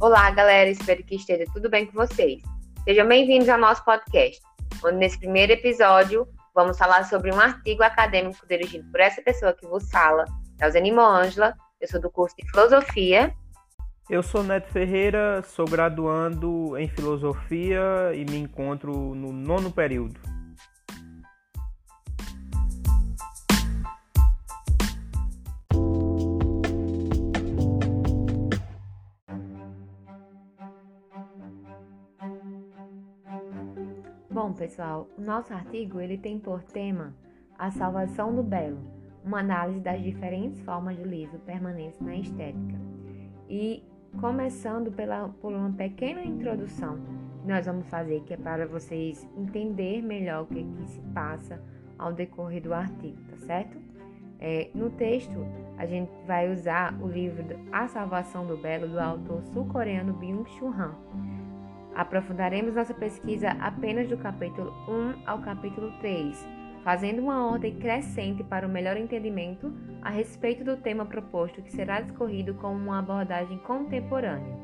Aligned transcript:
Olá, 0.00 0.30
galera, 0.30 0.70
espero 0.70 1.02
que 1.02 1.16
esteja 1.16 1.44
tudo 1.52 1.68
bem 1.68 1.84
com 1.84 1.94
vocês. 1.94 2.40
Sejam 2.84 3.08
bem-vindos 3.08 3.48
ao 3.48 3.58
nosso 3.58 3.84
podcast, 3.84 4.40
onde 4.84 4.96
nesse 4.96 5.18
primeiro 5.18 5.52
episódio 5.52 6.24
vamos 6.54 6.78
falar 6.78 7.02
sobre 7.02 7.34
um 7.34 7.40
artigo 7.40 7.82
acadêmico 7.82 8.46
dirigido 8.46 8.88
por 8.92 9.00
essa 9.00 9.20
pessoa 9.20 9.52
que 9.52 9.66
vos 9.66 9.90
fala, 9.90 10.24
Elzenimo 10.62 11.00
Ângela. 11.00 11.52
Eu 11.80 11.88
sou 11.88 12.00
do 12.00 12.08
curso 12.12 12.36
de 12.36 12.48
Filosofia. 12.48 13.34
Eu 14.08 14.22
sou 14.22 14.44
Neto 14.44 14.70
Ferreira, 14.70 15.42
sou 15.42 15.64
graduando 15.66 16.78
em 16.78 16.86
Filosofia 16.86 18.12
e 18.14 18.24
me 18.24 18.38
encontro 18.38 18.92
no 19.16 19.32
nono 19.32 19.72
período. 19.72 20.20
Pessoal, 34.58 35.08
o 35.16 35.20
nosso 35.20 35.54
artigo 35.54 36.00
ele 36.00 36.18
tem 36.18 36.38
por 36.38 36.62
tema 36.64 37.14
a 37.56 37.70
salvação 37.70 38.34
do 38.34 38.42
belo, 38.42 38.78
uma 39.24 39.38
análise 39.38 39.80
das 39.80 40.02
diferentes 40.02 40.60
formas 40.62 40.96
de 40.96 41.04
liso 41.04 41.38
permanência 41.38 42.04
na 42.04 42.16
estética. 42.16 42.74
E 43.48 43.84
começando 44.20 44.90
pela, 44.90 45.28
por 45.28 45.52
uma 45.52 45.70
pequena 45.72 46.24
introdução 46.24 46.98
que 47.40 47.46
nós 47.46 47.66
vamos 47.66 47.86
fazer, 47.88 48.20
que 48.22 48.34
é 48.34 48.36
para 48.36 48.66
vocês 48.66 49.26
entender 49.36 50.02
melhor 50.02 50.42
o 50.42 50.46
que, 50.46 50.64
que 50.64 50.88
se 50.88 51.00
passa 51.14 51.62
ao 51.96 52.12
decorrer 52.12 52.62
do 52.62 52.74
artigo, 52.74 53.18
tá 53.30 53.36
certo? 53.38 53.78
É, 54.40 54.70
no 54.74 54.90
texto, 54.90 55.46
a 55.76 55.86
gente 55.86 56.10
vai 56.26 56.52
usar 56.52 56.96
o 57.00 57.08
livro 57.08 57.44
A 57.72 57.88
Salvação 57.88 58.46
do 58.46 58.56
Belo, 58.56 58.88
do 58.88 58.98
autor 58.98 59.42
sul-coreano 59.44 60.12
Byung-Chul 60.14 60.68
Han 60.68 60.94
Aprofundaremos 61.98 62.76
nossa 62.76 62.94
pesquisa 62.94 63.50
apenas 63.60 64.08
do 64.08 64.16
capítulo 64.16 64.70
1 64.88 65.26
ao 65.26 65.40
capítulo 65.40 65.90
3, 65.98 66.46
fazendo 66.84 67.20
uma 67.20 67.44
ordem 67.44 67.74
crescente 67.74 68.44
para 68.44 68.64
o 68.64 68.70
melhor 68.70 68.96
entendimento 68.96 69.72
a 70.00 70.08
respeito 70.08 70.62
do 70.62 70.76
tema 70.76 71.04
proposto, 71.04 71.60
que 71.60 71.72
será 71.72 72.00
discorrido 72.00 72.54
com 72.54 72.72
uma 72.72 73.00
abordagem 73.00 73.58
contemporânea. 73.58 74.56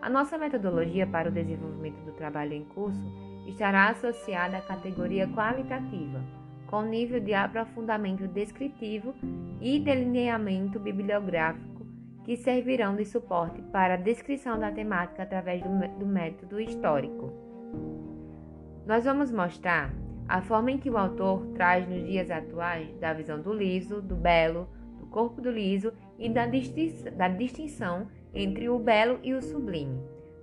A 0.00 0.08
nossa 0.08 0.38
metodologia 0.38 1.06
para 1.06 1.28
o 1.28 1.32
desenvolvimento 1.32 2.02
do 2.06 2.12
trabalho 2.12 2.54
em 2.54 2.64
curso 2.64 3.06
estará 3.46 3.90
associada 3.90 4.56
à 4.56 4.62
categoria 4.62 5.28
qualitativa, 5.28 6.24
com 6.68 6.80
nível 6.80 7.20
de 7.20 7.34
aprofundamento 7.34 8.26
descritivo 8.26 9.14
e 9.60 9.78
delineamento 9.78 10.80
bibliográfico 10.80 11.71
que 12.24 12.36
servirão 12.36 12.94
de 12.94 13.04
suporte 13.04 13.60
para 13.72 13.94
a 13.94 13.96
descrição 13.96 14.58
da 14.58 14.70
temática 14.70 15.22
através 15.22 15.62
do, 15.62 15.68
do 15.98 16.06
método 16.06 16.60
histórico. 16.60 17.32
Nós 18.86 19.04
vamos 19.04 19.30
mostrar 19.30 19.92
a 20.28 20.40
forma 20.40 20.70
em 20.70 20.78
que 20.78 20.90
o 20.90 20.96
autor 20.96 21.46
traz 21.54 21.88
nos 21.88 22.04
dias 22.04 22.30
atuais 22.30 22.94
da 22.98 23.12
visão 23.12 23.40
do 23.40 23.52
liso, 23.52 24.00
do 24.00 24.14
belo, 24.14 24.68
do 24.98 25.06
corpo 25.06 25.40
do 25.40 25.50
liso 25.50 25.92
e 26.18 26.28
da, 26.28 26.46
da 27.16 27.28
distinção 27.28 28.08
entre 28.32 28.68
o 28.68 28.78
belo 28.78 29.18
e 29.22 29.34
o 29.34 29.42
sublime, 29.42 30.00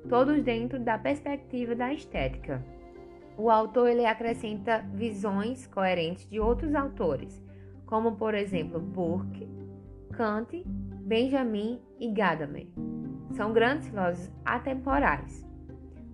todos 0.07 0.43
dentro 0.43 0.79
da 0.79 0.97
perspectiva 0.97 1.75
da 1.75 1.93
estética. 1.93 2.63
O 3.37 3.49
autor 3.49 3.89
ele 3.89 4.05
acrescenta 4.05 4.85
visões 4.93 5.65
coerentes 5.65 6.29
de 6.29 6.39
outros 6.39 6.75
autores, 6.75 7.41
como 7.85 8.17
por 8.17 8.35
exemplo 8.35 8.79
Burke, 8.79 9.47
Kant 10.11 10.65
Benjamin 11.09 11.81
e 11.99 12.07
Gadamer. 12.07 12.67
São 13.31 13.51
grandes 13.51 13.87
filósofos 13.87 14.31
atemporais. 14.45 15.43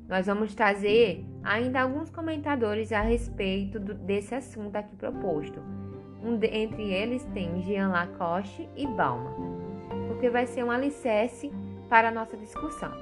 Nós 0.07 0.25
vamos 0.25 0.55
trazer 0.55 1.25
ainda 1.43 1.81
alguns 1.81 2.09
comentadores 2.09 2.93
a 2.93 3.01
respeito 3.01 3.77
do, 3.77 3.93
desse 3.93 4.33
assunto 4.33 4.73
aqui 4.77 4.95
proposto. 4.95 5.61
Um 6.23 6.37
de, 6.37 6.47
entre 6.47 6.93
eles 6.93 7.25
tem 7.33 7.61
Jean 7.63 7.89
Lacoste 7.89 8.69
e 8.73 8.87
Bauman, 8.87 9.35
porque 10.07 10.29
vai 10.29 10.47
ser 10.47 10.63
um 10.63 10.71
alicerce 10.71 11.51
para 11.89 12.07
a 12.07 12.11
nossa 12.11 12.37
discussão. 12.37 12.93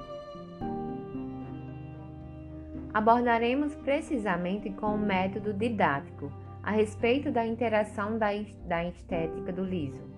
Abordaremos 2.92 3.72
precisamente 3.76 4.68
com 4.68 4.96
o 4.96 4.98
método 4.98 5.52
didático 5.54 6.28
a 6.60 6.72
respeito 6.72 7.30
da 7.30 7.46
interação 7.46 8.18
da, 8.18 8.30
da 8.66 8.84
estética 8.84 9.52
do 9.52 9.64
liso 9.64 10.13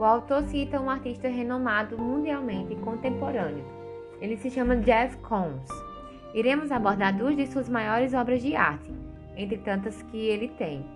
o 0.00 0.04
autor 0.04 0.42
cita 0.44 0.80
um 0.80 0.88
artista 0.88 1.28
renomado 1.28 1.98
mundialmente 1.98 2.74
contemporâneo. 2.76 3.62
Ele 4.18 4.34
se 4.38 4.50
chama 4.50 4.76
Jeff 4.76 5.18
Koons. 5.18 5.68
Iremos 6.32 6.72
abordar 6.72 7.14
duas 7.14 7.36
de 7.36 7.46
suas 7.46 7.68
maiores 7.68 8.14
obras 8.14 8.40
de 8.40 8.56
arte, 8.56 8.90
entre 9.36 9.58
tantas 9.58 10.02
que 10.04 10.16
ele 10.16 10.48
tem. 10.48 10.86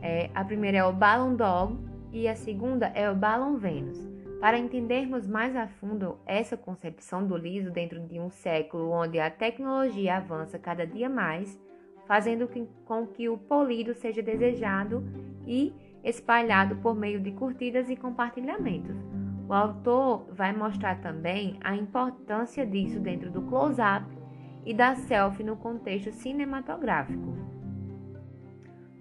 É, 0.00 0.30
a 0.32 0.44
primeira 0.44 0.78
é 0.78 0.84
o 0.84 0.92
Ballon 0.92 1.34
Dog 1.34 1.76
e 2.12 2.28
a 2.28 2.36
segunda 2.36 2.86
é 2.94 3.10
o 3.10 3.16
Ballon 3.16 3.56
Venus. 3.56 3.98
Para 4.40 4.56
entendermos 4.56 5.26
mais 5.26 5.56
a 5.56 5.66
fundo 5.66 6.16
essa 6.24 6.56
concepção 6.56 7.26
do 7.26 7.36
liso 7.36 7.72
dentro 7.72 7.98
de 7.98 8.20
um 8.20 8.30
século 8.30 8.92
onde 8.92 9.18
a 9.18 9.28
tecnologia 9.28 10.18
avança 10.18 10.56
cada 10.56 10.86
dia 10.86 11.10
mais, 11.10 11.60
fazendo 12.06 12.48
com 12.84 13.08
que 13.08 13.28
o 13.28 13.36
polido 13.36 13.92
seja 13.92 14.22
desejado 14.22 15.02
e 15.44 15.74
espalhado 16.06 16.76
por 16.76 16.94
meio 16.94 17.20
de 17.20 17.32
curtidas 17.32 17.90
e 17.90 17.96
compartilhamentos. 17.96 18.96
O 19.48 19.52
autor 19.52 20.28
vai 20.32 20.52
mostrar 20.52 21.00
também 21.00 21.58
a 21.60 21.74
importância 21.74 22.64
disso 22.64 23.00
dentro 23.00 23.28
do 23.28 23.42
close-up 23.42 24.06
e 24.64 24.72
da 24.72 24.94
selfie 24.94 25.42
no 25.42 25.56
contexto 25.56 26.12
cinematográfico. 26.12 27.36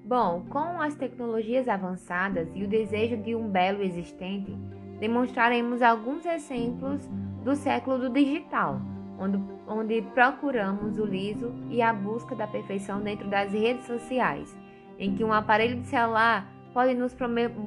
Bom, 0.04 0.46
com 0.50 0.82
as 0.82 0.96
tecnologias 0.96 1.68
avançadas 1.68 2.50
e 2.56 2.64
o 2.64 2.68
desejo 2.68 3.18
de 3.18 3.36
um 3.36 3.50
belo 3.50 3.84
existente, 3.84 4.52
demonstraremos 5.00 5.84
alguns 5.84 6.26
exemplos 6.26 7.08
do 7.44 7.56
século 7.56 8.00
do 8.00 8.10
digital, 8.10 8.82
onde, 9.20 9.40
onde 9.68 10.02
procuramos 10.14 10.98
o 10.98 11.06
liso 11.06 11.54
e 11.70 11.82
a 11.84 11.94
busca 11.94 12.36
da 12.36 12.48
perfeição 12.48 13.02
dentro 13.02 13.28
das 13.28 13.52
redes 13.52 13.86
sociais, 13.86 14.56
em 14.98 15.16
que 15.16 15.24
um 15.24 15.34
aparelho 15.34 15.82
de 15.82 15.88
celular 15.88 16.55
pode 16.76 16.94
nos, 16.94 17.16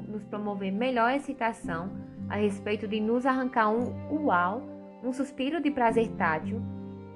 nos 0.07 0.23
promover 0.25 0.71
melhor 0.71 1.11
excitação 1.13 1.91
a 2.29 2.37
respeito 2.37 2.87
de 2.87 3.01
nos 3.01 3.25
arrancar 3.25 3.71
um 3.71 4.27
uau, 4.27 4.61
um 5.03 5.15
suspiro 5.15 5.63
de 5.63 5.71
prazer 5.71 6.09
tátil 6.19 6.61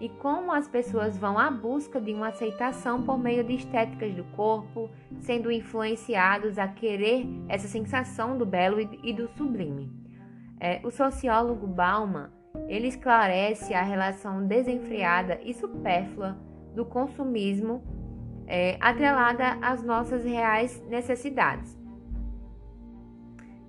e 0.00 0.08
como 0.08 0.50
as 0.52 0.66
pessoas 0.66 1.18
vão 1.18 1.38
à 1.38 1.50
busca 1.50 2.00
de 2.00 2.14
uma 2.14 2.28
aceitação 2.28 3.02
por 3.02 3.18
meio 3.18 3.44
de 3.44 3.56
estéticas 3.56 4.14
do 4.14 4.24
corpo, 4.34 4.88
sendo 5.20 5.52
influenciados 5.52 6.58
a 6.58 6.66
querer 6.66 7.26
essa 7.46 7.68
sensação 7.68 8.38
do 8.38 8.46
belo 8.46 8.80
e 8.80 9.12
do 9.12 9.28
sublime. 9.36 9.92
É, 10.58 10.80
o 10.82 10.90
sociólogo 10.90 11.66
Bauman 11.66 12.30
ele 12.68 12.88
esclarece 12.88 13.74
a 13.74 13.82
relação 13.82 14.46
desenfreada 14.46 15.38
e 15.44 15.52
supérflua 15.52 16.38
do 16.74 16.86
consumismo 16.86 17.84
é, 18.46 18.78
atrelada 18.80 19.58
às 19.60 19.82
nossas 19.82 20.24
reais 20.24 20.82
necessidades. 20.88 21.81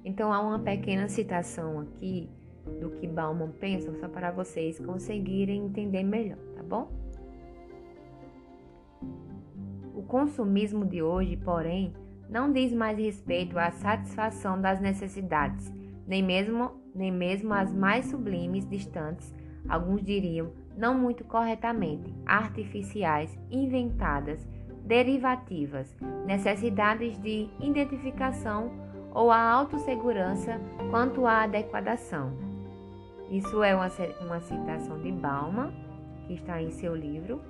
Então 0.04 0.34
há 0.34 0.40
uma 0.40 0.60
pequena 0.60 1.08
citação 1.08 1.80
aqui 1.80 2.30
do 2.80 2.92
que 2.92 3.08
Bauman 3.08 3.52
pensa, 3.52 3.94
só 4.00 4.08
para 4.08 4.32
vocês 4.32 4.80
conseguirem 4.80 5.66
entender 5.66 6.04
melhor, 6.04 6.38
tá 6.56 6.64
bom? 6.64 6.92
O 9.94 10.04
consumismo 10.04 10.86
de 10.86 11.02
hoje, 11.02 11.38
porém, 11.38 11.94
não 12.30 12.52
diz 12.52 12.74
mais 12.74 12.98
respeito 12.98 13.58
à 13.58 13.72
satisfação 13.72 14.60
das 14.60 14.82
necessidades, 14.82 15.72
nem 16.08 16.24
mesmo, 16.24 16.72
nem 16.96 17.12
mesmo 17.12 17.54
as 17.54 17.74
mais 17.74 18.06
sublimes, 18.06 18.68
distantes, 18.68 19.34
alguns 19.68 20.04
diriam, 20.04 20.52
não 20.76 20.98
muito 20.98 21.24
corretamente, 21.24 22.14
artificiais, 22.26 23.38
inventadas, 23.52 24.46
derivativas, 24.84 25.96
necessidades 26.26 27.18
de 27.20 27.50
identificação 27.62 28.72
ou 29.14 29.32
a 29.32 29.40
autossegurança 29.40 30.60
quanto 30.90 31.26
à 31.26 31.44
adequação. 31.44 32.32
Isso 33.30 33.64
é 33.64 33.76
uma, 33.76 33.88
uma 34.22 34.40
citação 34.42 35.00
de 35.00 35.12
Bauman, 35.12 35.72
que 36.28 36.34
está 36.34 36.62
em 36.62 36.72
seu 36.72 36.96
livro, 36.96 37.42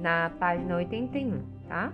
na 0.00 0.30
página 0.38 0.76
81, 0.76 1.42
tá? 1.68 1.92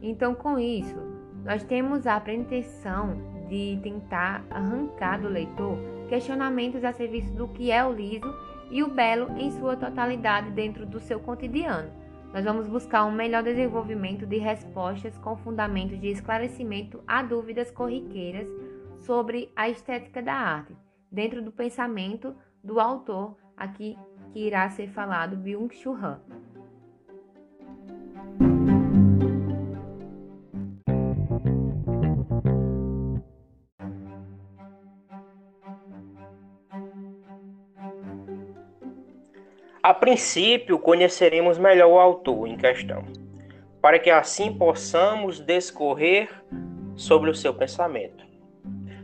Então, 0.00 0.34
com 0.34 0.58
isso, 0.58 0.96
nós 1.44 1.62
temos 1.64 2.06
a 2.06 2.18
pretensão 2.18 3.16
de 3.48 3.78
tentar 3.82 4.44
arrancar 4.50 5.20
do 5.20 5.28
leitor 5.28 5.76
questionamentos 6.08 6.84
a 6.84 6.92
serviço 6.92 7.32
do 7.32 7.48
que 7.48 7.70
é 7.70 7.84
o 7.84 7.92
liso 7.92 8.32
e 8.70 8.82
o 8.82 8.88
belo 8.88 9.30
em 9.38 9.50
sua 9.52 9.76
totalidade 9.76 10.50
dentro 10.50 10.86
do 10.86 10.98
seu 10.98 11.20
cotidiano 11.20 12.01
nós 12.32 12.44
vamos 12.44 12.66
buscar 12.66 13.04
um 13.04 13.12
melhor 13.12 13.42
desenvolvimento 13.42 14.26
de 14.26 14.38
respostas 14.38 15.16
com 15.18 15.36
fundamentos 15.36 16.00
de 16.00 16.08
esclarecimento 16.08 17.02
a 17.06 17.22
dúvidas 17.22 17.70
corriqueiras 17.70 18.48
sobre 18.96 19.52
a 19.54 19.68
estética 19.68 20.22
da 20.22 20.34
arte, 20.34 20.74
dentro 21.10 21.42
do 21.42 21.52
pensamento 21.52 22.34
do 22.64 22.80
autor 22.80 23.36
aqui 23.56 23.98
que 24.32 24.46
irá 24.46 24.68
ser 24.70 24.88
falado 24.88 25.36
Byung-Chul 25.36 25.94
Han. 25.94 26.20
A 39.82 39.92
princípio, 39.92 40.78
conheceremos 40.78 41.58
melhor 41.58 41.88
o 41.88 41.98
autor 41.98 42.46
em 42.46 42.56
questão, 42.56 43.02
para 43.80 43.98
que 43.98 44.10
assim 44.10 44.54
possamos 44.54 45.40
discorrer 45.40 46.28
sobre 46.94 47.28
o 47.28 47.34
seu 47.34 47.52
pensamento. 47.52 48.24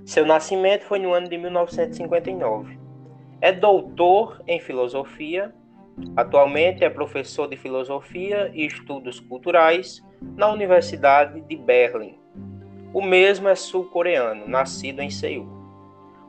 Seu 0.07 0.25
nascimento 0.25 0.85
foi 0.85 1.01
no 1.01 1.13
ano 1.13 1.29
de 1.29 1.37
1959. 1.37 2.79
É 3.41 3.51
doutor 3.51 4.41
em 4.47 4.61
filosofia, 4.61 5.53
atualmente 6.17 6.85
é 6.85 6.89
professor 6.89 7.49
de 7.49 7.57
filosofia 7.57 8.49
e 8.55 8.65
estudos 8.65 9.19
culturais 9.19 10.01
na 10.37 10.49
Universidade 10.49 11.41
de 11.41 11.57
Berlim. 11.57 12.17
O 12.95 13.03
mesmo 13.03 13.49
é 13.49 13.57
sul-coreano, 13.57 14.47
nascido 14.47 15.01
em 15.01 15.11
Seul. 15.11 15.58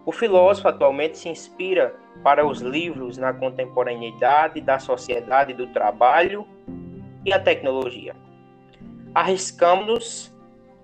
O 0.09 0.11
filósofo 0.11 0.67
atualmente 0.67 1.19
se 1.19 1.29
inspira 1.29 1.93
para 2.23 2.43
os 2.43 2.61
livros 2.61 3.15
na 3.15 3.31
contemporaneidade 3.31 4.59
da 4.59 4.79
sociedade 4.79 5.53
do 5.53 5.67
trabalho 5.67 6.47
e 7.23 7.31
a 7.31 7.39
tecnologia. 7.39 8.15
Arriscamos-nos 9.13 10.35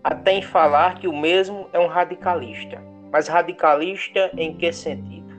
até 0.04 0.34
em 0.34 0.44
falar 0.44 1.00
que 1.00 1.08
o 1.08 1.18
mesmo 1.18 1.68
é 1.74 1.80
um 1.80 1.88
radicalista. 1.88 2.80
Mas 3.12 3.28
radicalista 3.28 4.30
em 4.38 4.56
que 4.56 4.72
sentido? 4.72 5.36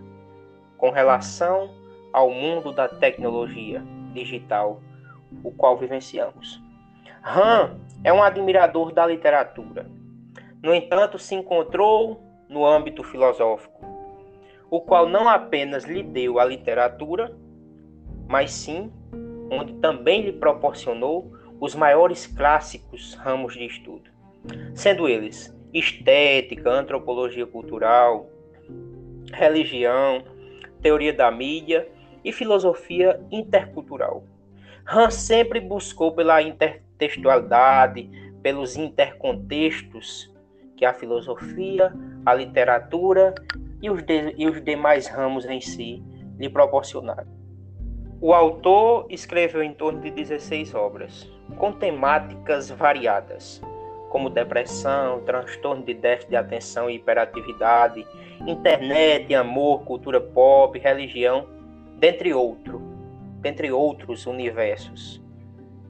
Com 0.76 0.90
relação 0.90 1.70
ao 2.12 2.28
mundo 2.28 2.72
da 2.72 2.88
tecnologia 2.88 3.84
digital, 4.12 4.80
o 5.44 5.52
qual 5.52 5.76
vivenciamos. 5.76 6.60
Han 7.24 7.78
é 8.02 8.12
um 8.12 8.20
admirador 8.20 8.90
da 8.90 9.06
literatura. 9.06 9.86
No 10.60 10.74
entanto, 10.74 11.20
se 11.20 11.36
encontrou 11.36 12.25
no 12.48 12.64
âmbito 12.66 13.02
filosófico, 13.02 13.84
o 14.70 14.80
qual 14.80 15.08
não 15.08 15.28
apenas 15.28 15.84
lhe 15.84 16.02
deu 16.02 16.38
a 16.38 16.44
literatura, 16.44 17.36
mas 18.28 18.50
sim 18.50 18.92
onde 19.50 19.74
também 19.74 20.22
lhe 20.22 20.32
proporcionou 20.32 21.32
os 21.60 21.74
maiores 21.74 22.26
clássicos 22.26 23.14
ramos 23.14 23.54
de 23.54 23.64
estudo, 23.64 24.10
sendo 24.74 25.08
eles 25.08 25.54
estética, 25.72 26.70
antropologia 26.70 27.46
cultural, 27.46 28.30
religião, 29.32 30.22
teoria 30.80 31.12
da 31.12 31.30
mídia 31.30 31.88
e 32.24 32.32
filosofia 32.32 33.20
intercultural. 33.30 34.24
Han 34.86 35.10
sempre 35.10 35.60
buscou 35.60 36.12
pela 36.12 36.40
intertextualidade, 36.40 38.08
pelos 38.42 38.76
intercontextos 38.76 40.32
que 40.76 40.84
a 40.84 40.92
filosofia, 40.92 41.92
a 42.24 42.34
literatura 42.34 43.34
e 43.80 43.90
os, 43.90 44.02
de, 44.02 44.34
e 44.36 44.46
os 44.46 44.62
demais 44.62 45.06
ramos 45.06 45.44
em 45.46 45.60
si 45.60 46.02
lhe 46.38 46.48
proporcionaram. 46.48 47.36
O 48.20 48.32
autor 48.32 49.06
escreveu 49.10 49.62
em 49.62 49.74
torno 49.74 50.00
de 50.00 50.10
16 50.10 50.74
obras, 50.74 51.30
com 51.58 51.72
temáticas 51.72 52.70
variadas, 52.70 53.60
como 54.08 54.30
depressão, 54.30 55.20
transtorno 55.24 55.84
de 55.84 55.92
déficit 55.92 56.30
de 56.30 56.36
atenção 56.36 56.88
e 56.88 56.94
hiperatividade, 56.94 58.06
internet, 58.46 59.34
amor, 59.34 59.84
cultura 59.84 60.20
pop, 60.20 60.78
religião, 60.78 61.46
dentre 61.98 62.32
outro, 62.32 62.80
dentre 63.40 63.70
outros 63.70 64.26
universos 64.26 65.22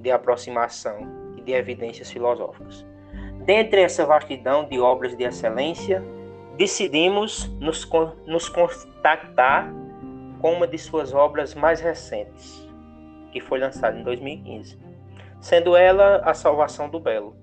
de 0.00 0.10
aproximação 0.10 1.06
e 1.36 1.42
de 1.42 1.52
evidências 1.52 2.10
filosóficas. 2.10 2.84
Dentre 3.46 3.80
essa 3.80 4.04
vastidão 4.04 4.64
de 4.64 4.80
obras 4.80 5.16
de 5.16 5.22
excelência, 5.22 6.02
decidimos 6.56 7.48
nos, 7.60 7.88
nos 8.26 8.48
contactar 8.48 9.72
com 10.40 10.54
uma 10.54 10.66
de 10.66 10.76
suas 10.76 11.14
obras 11.14 11.54
mais 11.54 11.80
recentes, 11.80 12.68
que 13.30 13.40
foi 13.40 13.60
lançada 13.60 13.96
em 13.96 14.02
2015, 14.02 14.76
sendo 15.40 15.76
ela 15.76 16.22
A 16.24 16.34
Salvação 16.34 16.88
do 16.88 16.98
Belo, 16.98 17.36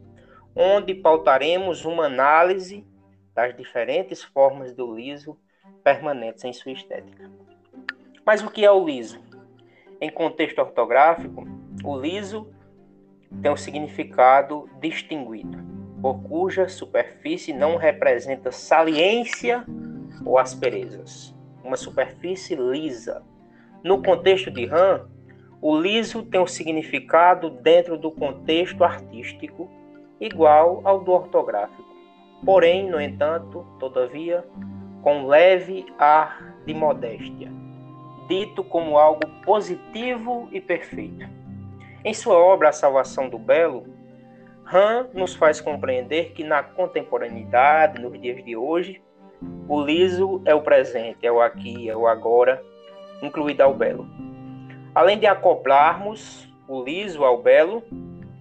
onde 0.54 0.94
pautaremos 0.94 1.86
uma 1.86 2.08
análise 2.08 2.86
das 3.34 3.56
diferentes 3.56 4.22
formas 4.22 4.74
do 4.74 4.94
liso 4.94 5.40
permanentes 5.86 6.44
em 6.44 6.52
sua 6.52 6.74
estética. 6.74 7.32
Mas 8.26 8.44
o 8.44 8.50
que 8.50 8.66
é 8.66 8.72
o 8.72 8.84
liso? 8.84 9.22
Em 10.02 10.10
contexto 10.10 10.60
ortográfico, 10.60 11.48
o 11.82 11.98
liso 11.98 12.54
tem 13.42 13.50
um 13.50 13.56
significado 13.56 14.70
distinguido 14.82 15.73
por 16.04 16.22
cuja 16.22 16.68
superfície 16.68 17.54
não 17.54 17.78
representa 17.78 18.52
saliência 18.52 19.64
ou 20.26 20.38
asperezas. 20.38 21.34
Uma 21.64 21.78
superfície 21.78 22.56
lisa. 22.56 23.24
No 23.82 24.04
contexto 24.04 24.52
de 24.52 24.66
Han, 24.66 25.08
o 25.62 25.80
liso 25.80 26.22
tem 26.24 26.42
um 26.42 26.46
significado 26.46 27.50
dentro 27.50 27.98
do 27.98 28.12
contexto 28.12 28.84
artístico 28.84 29.72
igual 30.20 30.82
ao 30.84 31.00
do 31.00 31.14
ortográfico. 31.14 31.88
Porém, 32.46 32.90
no 32.90 33.00
entanto, 33.00 33.66
todavia, 33.80 34.46
com 35.02 35.26
leve 35.26 35.86
ar 35.98 36.58
de 36.66 36.74
modéstia, 36.74 37.50
dito 38.28 38.62
como 38.62 38.98
algo 38.98 39.26
positivo 39.46 40.50
e 40.52 40.60
perfeito. 40.60 41.26
Em 42.04 42.14
sua 42.14 42.36
obra 42.36 42.70
A 42.70 42.74
Salvação 42.74 43.30
do 43.30 43.40
Belo, 43.40 43.86
Han 44.74 45.10
nos 45.14 45.36
faz 45.36 45.62
compreender 45.62 46.32
que 46.32 46.44
na 46.44 46.64
contemporaneidade, 46.64 48.02
nos 48.02 48.20
dias 48.20 48.44
de 48.44 48.58
hoje, 48.58 49.00
o 49.68 49.80
liso 49.80 50.42
é 50.46 50.56
o 50.56 50.62
presente, 50.62 51.28
é 51.28 51.32
o 51.32 51.40
aqui, 51.40 51.88
é 51.88 51.96
o 51.96 52.08
agora, 52.08 52.60
incluído 53.22 53.62
ao 53.62 53.74
belo. 53.76 54.08
Além 54.96 55.20
de 55.20 55.28
acoplarmos 55.28 56.50
o 56.68 56.84
liso 56.84 57.24
ao 57.24 57.42
belo, 57.42 57.84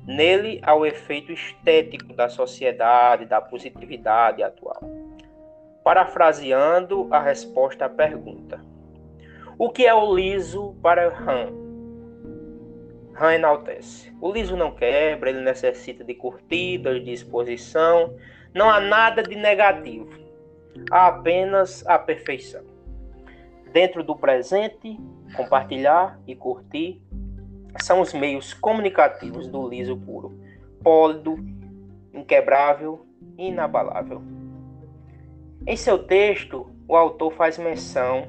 nele 0.06 0.58
há 0.62 0.74
o 0.74 0.86
efeito 0.86 1.32
estético 1.32 2.14
da 2.14 2.30
sociedade, 2.30 3.26
da 3.26 3.40
positividade 3.40 4.42
atual. 4.42 4.80
Parafraseando 5.84 7.08
a 7.10 7.20
resposta 7.20 7.84
à 7.84 7.88
pergunta: 7.90 8.58
O 9.58 9.68
que 9.68 9.86
é 9.86 9.94
o 9.94 10.14
liso 10.14 10.74
para 10.82 11.08
Han? 11.08 11.61
Han 13.18 13.34
enaltece. 13.34 14.12
O 14.20 14.32
liso 14.32 14.56
não 14.56 14.74
quebra, 14.74 15.30
ele 15.30 15.42
necessita 15.42 16.02
de 16.02 16.14
curtidas, 16.14 17.04
de 17.04 17.12
exposição. 17.12 18.16
Não 18.54 18.70
há 18.70 18.80
nada 18.80 19.22
de 19.22 19.34
negativo. 19.34 20.10
Há 20.90 21.08
apenas 21.08 21.86
a 21.86 21.98
perfeição. 21.98 22.62
Dentro 23.72 24.02
do 24.02 24.16
presente, 24.16 24.98
compartilhar 25.36 26.20
e 26.26 26.34
curtir 26.34 27.00
são 27.80 28.00
os 28.00 28.12
meios 28.12 28.52
comunicativos 28.52 29.46
do 29.48 29.66
liso 29.66 29.96
puro, 29.96 30.38
pólido, 30.82 31.38
inquebrável 32.12 33.06
e 33.38 33.48
inabalável. 33.48 34.22
Em 35.66 35.76
seu 35.76 35.98
texto, 35.98 36.66
o 36.86 36.96
autor 36.96 37.32
faz 37.32 37.56
menção 37.56 38.26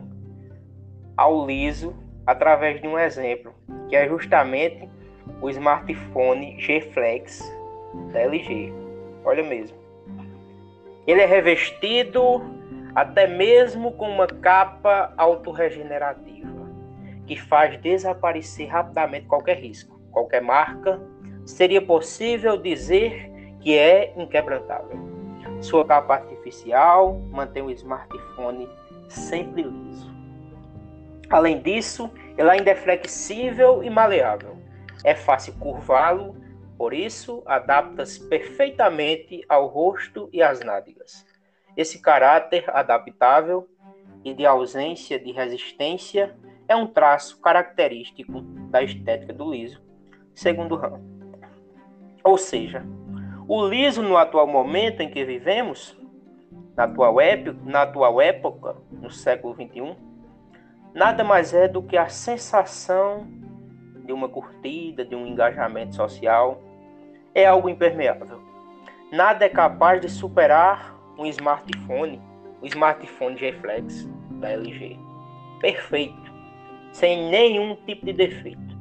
ao 1.18 1.46
liso 1.46 1.94
através 2.26 2.82
de 2.82 2.88
um 2.88 2.98
exemplo, 2.98 3.54
que 3.90 3.96
é 3.96 4.08
justamente 4.08 4.90
o 5.42 5.50
smartphone 5.50 6.60
G 6.60 6.82
Flex 6.82 7.42
da 8.12 8.22
LG. 8.22 8.74
Olha 9.26 9.44
mesmo. 9.44 9.78
Ele 11.06 11.22
é 11.22 11.26
revestido 11.26 12.42
até 12.96 13.28
mesmo 13.28 13.92
com 13.94 14.08
uma 14.10 14.28
capa 14.28 15.14
autorregenerativa, 15.18 16.68
que 17.26 17.36
faz 17.36 17.80
desaparecer 17.82 18.68
rapidamente 18.68 19.26
qualquer 19.26 19.58
risco, 19.58 20.00
qualquer 20.12 20.42
marca. 20.42 21.02
Seria 21.46 21.82
possível 21.82 22.56
dizer 22.58 23.30
que 23.60 23.78
é 23.78 24.14
inquebrantável. 24.16 24.98
Sua 25.62 25.86
capa 25.86 26.16
artificial 26.16 27.20
mantém 27.32 27.64
o 27.64 27.72
smartphone 27.72 28.70
sempre 29.10 29.64
liso. 29.64 30.13
Além 31.34 31.60
disso, 31.60 32.12
ele 32.38 32.48
ainda 32.48 32.70
é 32.70 32.76
flexível 32.76 33.84
e 33.84 33.90
maleável. 33.90 34.56
É 35.04 35.16
fácil 35.16 35.56
curvá-lo, 35.56 36.38
por 36.78 36.94
isso 36.94 37.42
adapta-se 37.48 38.30
perfeitamente 38.30 39.44
ao 39.50 39.66
rosto 39.66 40.30
e 40.32 40.44
às 40.44 40.60
nádegas. 40.60 41.26
Esse 41.76 42.00
caráter 42.00 42.66
adaptável 42.70 43.68
e 44.24 44.32
de 44.32 44.46
ausência 44.46 45.20
de 45.20 45.32
resistência 45.32 46.38
é 46.68 46.76
um 46.76 46.86
traço 46.86 47.42
característico 47.42 48.42
da 48.70 48.84
estética 48.84 49.34
do 49.34 49.50
liso, 49.50 49.82
segundo 50.36 50.76
Ram. 50.76 51.02
Ou 52.24 52.38
seja, 52.38 52.86
o 53.48 53.66
liso 53.66 54.04
no 54.04 54.18
atual 54.18 54.46
momento 54.46 55.02
em 55.02 55.10
que 55.10 55.26
vivemos, 55.26 56.00
na 56.78 56.84
atual, 56.84 57.20
época, 57.20 57.58
na 57.66 57.82
atual 57.82 58.22
época, 58.22 58.76
no 58.92 59.10
século 59.10 59.56
XXI, 59.56 60.13
nada 60.94 61.24
mais 61.24 61.54
é 61.54 61.68
do 61.68 61.82
que 61.82 61.98
a 61.98 62.08
sensação 62.08 63.28
de 64.06 64.12
uma 64.12 64.30
curtida, 64.30 65.04
de 65.06 65.16
um 65.16 65.26
engajamento 65.26 65.96
social. 65.96 66.62
É 67.34 67.46
algo 67.46 67.70
impermeável. 67.70 68.42
Nada 69.12 69.46
é 69.46 69.50
capaz 69.50 70.02
de 70.02 70.10
superar 70.10 70.96
um 71.18 71.26
smartphone, 71.26 72.22
o 72.62 72.66
smartphone 72.66 73.38
G-Flex 73.38 74.08
da 74.40 74.50
LG. 74.50 75.00
Perfeito, 75.60 76.34
sem 76.92 77.30
nenhum 77.30 77.76
tipo 77.76 78.06
de 78.06 78.14
defeito. 78.14 78.74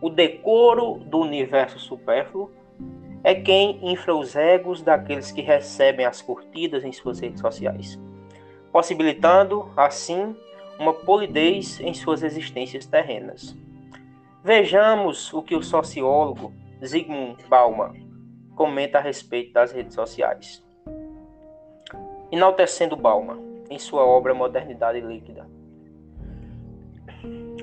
O 0.00 0.08
decoro 0.08 0.98
do 1.06 1.20
universo 1.20 1.78
supérfluo 1.78 2.50
é 3.24 3.34
quem 3.34 3.78
infla 3.82 4.14
os 4.14 4.36
egos 4.36 4.82
daqueles 4.82 5.32
que 5.32 5.42
recebem 5.42 6.06
as 6.06 6.22
curtidas 6.22 6.84
em 6.84 6.92
suas 6.92 7.18
redes 7.18 7.40
sociais, 7.40 8.00
possibilitando, 8.70 9.68
assim, 9.76 10.36
uma 10.78 10.92
polidez 10.92 11.80
em 11.80 11.94
suas 11.94 12.22
existências 12.22 12.86
terrenas. 12.86 13.56
Vejamos 14.44 15.32
o 15.32 15.42
que 15.42 15.56
o 15.56 15.62
sociólogo 15.62 16.52
Zygmunt 16.84 17.46
Bauman 17.48 17.94
comenta 18.54 18.98
a 18.98 19.00
respeito 19.00 19.52
das 19.52 19.72
redes 19.72 19.94
sociais. 19.94 20.64
Enaltecendo 22.30 22.96
Bauman 22.96 23.38
em 23.70 23.78
sua 23.78 24.04
obra 24.04 24.34
Modernidade 24.34 25.00
Líquida. 25.00 25.46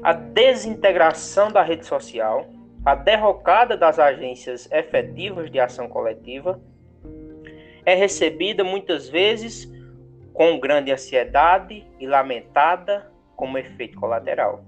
A 0.01 0.13
desintegração 0.13 1.51
da 1.51 1.62
rede 1.62 1.86
social, 1.86 2.46
a 2.86 2.93
derrocada 2.96 3.77
das 3.77 3.98
agências 3.98 4.70
efetivas 4.72 5.50
de 5.50 5.60
ação 5.60 5.88
coletiva, 5.88 6.60
é 7.86 7.96
recebida 7.96 8.63
muitas 8.63 9.08
vezes 9.10 9.72
com 10.33 10.59
grande 10.59 10.91
ansiedade 10.91 11.85
e 11.99 12.07
lamentada 12.07 13.11
como 13.35 13.57
efeito 13.57 13.99
colateral. 13.99 14.63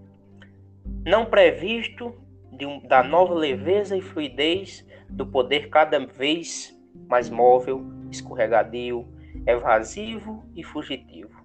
Não 1.05 1.25
previsto 1.25 2.15
um, 2.63 2.79
da 2.79 3.03
nova 3.03 3.33
leveza 3.33 3.97
e 3.97 4.01
fluidez 4.01 4.85
do 5.09 5.25
poder 5.25 5.69
cada 5.69 5.99
vez 6.05 6.75
mais 7.07 7.29
móvel, 7.29 7.83
escorregadio, 8.11 9.07
evasivo 9.45 10.43
e 10.55 10.63
fugitivo. 10.63 11.43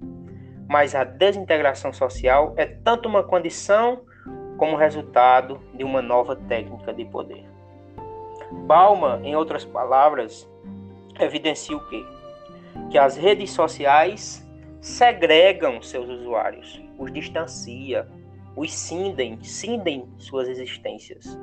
Mas 0.69 0.95
a 0.95 1.03
desintegração 1.03 1.93
social 1.93 2.55
é 2.57 2.67
tanto 2.67 3.09
uma 3.09 3.25
condição 3.25 4.03
como 4.57 4.77
resultado 4.77 5.61
de 5.75 5.83
uma 5.83 6.01
nova 6.01 6.37
técnica 6.37 6.93
de 6.93 7.05
poder. 7.07 7.45
Bauman, 8.67 9.21
em 9.25 9.35
outras 9.35 9.65
palavras, 9.65 10.49
evidencia 11.19 11.77
o 11.77 11.89
quê? 11.89 12.05
Que 12.91 12.99
as 12.99 13.17
redes 13.17 13.51
sociais 13.51 14.47
segregam 14.81 15.83
seus 15.83 16.09
usuários, 16.09 16.83
os 16.99 17.13
distancia, 17.13 18.09
os 18.57 18.73
cindem, 18.73 19.43
cindem 19.43 20.09
suas 20.19 20.49
existências 20.49 21.39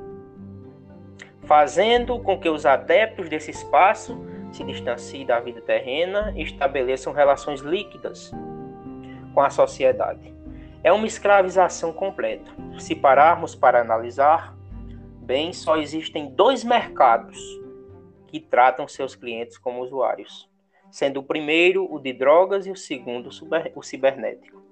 fazendo 1.48 2.20
com 2.20 2.38
que 2.38 2.50
os 2.50 2.66
adeptos 2.66 3.26
desse 3.30 3.50
espaço 3.50 4.22
se 4.52 4.62
distanciem 4.64 5.24
da 5.24 5.40
vida 5.40 5.62
terrena 5.62 6.30
e 6.36 6.42
estabeleçam 6.42 7.10
relações 7.10 7.62
líquidas 7.62 8.30
com 9.32 9.40
a 9.40 9.48
sociedade. 9.48 10.34
É 10.84 10.92
uma 10.92 11.06
escravização 11.06 11.90
completa. 11.90 12.50
Se 12.78 12.94
pararmos 12.94 13.54
para 13.54 13.80
analisar, 13.80 14.54
bem, 15.22 15.54
só 15.54 15.78
existem 15.78 16.28
dois 16.34 16.62
mercados 16.62 17.38
que 18.26 18.38
tratam 18.38 18.86
seus 18.86 19.16
clientes 19.16 19.56
como 19.56 19.82
usuários, 19.82 20.50
sendo 20.90 21.20
o 21.20 21.22
primeiro 21.22 21.86
o 21.92 21.98
de 21.98 22.12
drogas 22.12 22.66
e 22.66 22.70
o 22.70 22.76
segundo 22.76 23.30
o 23.74 23.82
cibernético. 23.82 24.62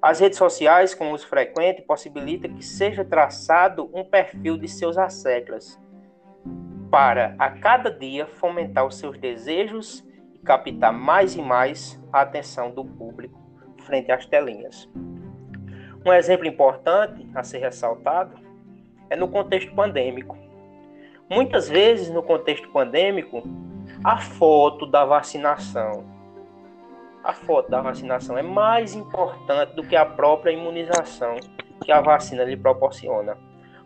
As 0.00 0.20
redes 0.20 0.36
sociais, 0.36 0.94
com 0.94 1.12
uso 1.12 1.26
frequente, 1.26 1.80
possibilita 1.82 2.48
que 2.48 2.62
seja 2.62 3.04
traçado 3.04 3.88
um 3.92 4.04
perfil 4.04 4.58
de 4.58 4.68
seus 4.68 4.98
asseclas, 4.98 5.80
para 6.90 7.34
a 7.38 7.50
cada 7.50 7.90
dia 7.90 8.26
fomentar 8.26 8.86
os 8.86 8.98
seus 8.98 9.18
desejos 9.18 10.06
e 10.34 10.38
captar 10.38 10.92
mais 10.92 11.34
e 11.34 11.42
mais 11.42 12.00
a 12.12 12.20
atenção 12.20 12.70
do 12.70 12.84
público 12.84 13.44
frente 13.84 14.10
às 14.10 14.26
telinhas. 14.26 14.88
Um 16.04 16.12
exemplo 16.12 16.46
importante 16.46 17.26
a 17.34 17.42
ser 17.42 17.58
ressaltado 17.58 18.38
é 19.08 19.16
no 19.16 19.28
contexto 19.28 19.74
pandêmico. 19.74 20.36
Muitas 21.30 21.68
vezes, 21.68 22.10
no 22.10 22.22
contexto 22.22 22.68
pandêmico, 22.68 23.42
a 24.04 24.18
foto 24.18 24.84
da 24.84 25.02
vacinação, 25.02 26.04
a 27.24 27.32
foto 27.32 27.70
da 27.70 27.80
vacinação 27.80 28.36
é 28.36 28.42
mais 28.42 28.94
importante 28.94 29.74
do 29.74 29.82
que 29.82 29.96
a 29.96 30.04
própria 30.04 30.52
imunização 30.52 31.36
que 31.82 31.90
a 31.90 32.02
vacina 32.02 32.44
lhe 32.44 32.54
proporciona. 32.54 33.38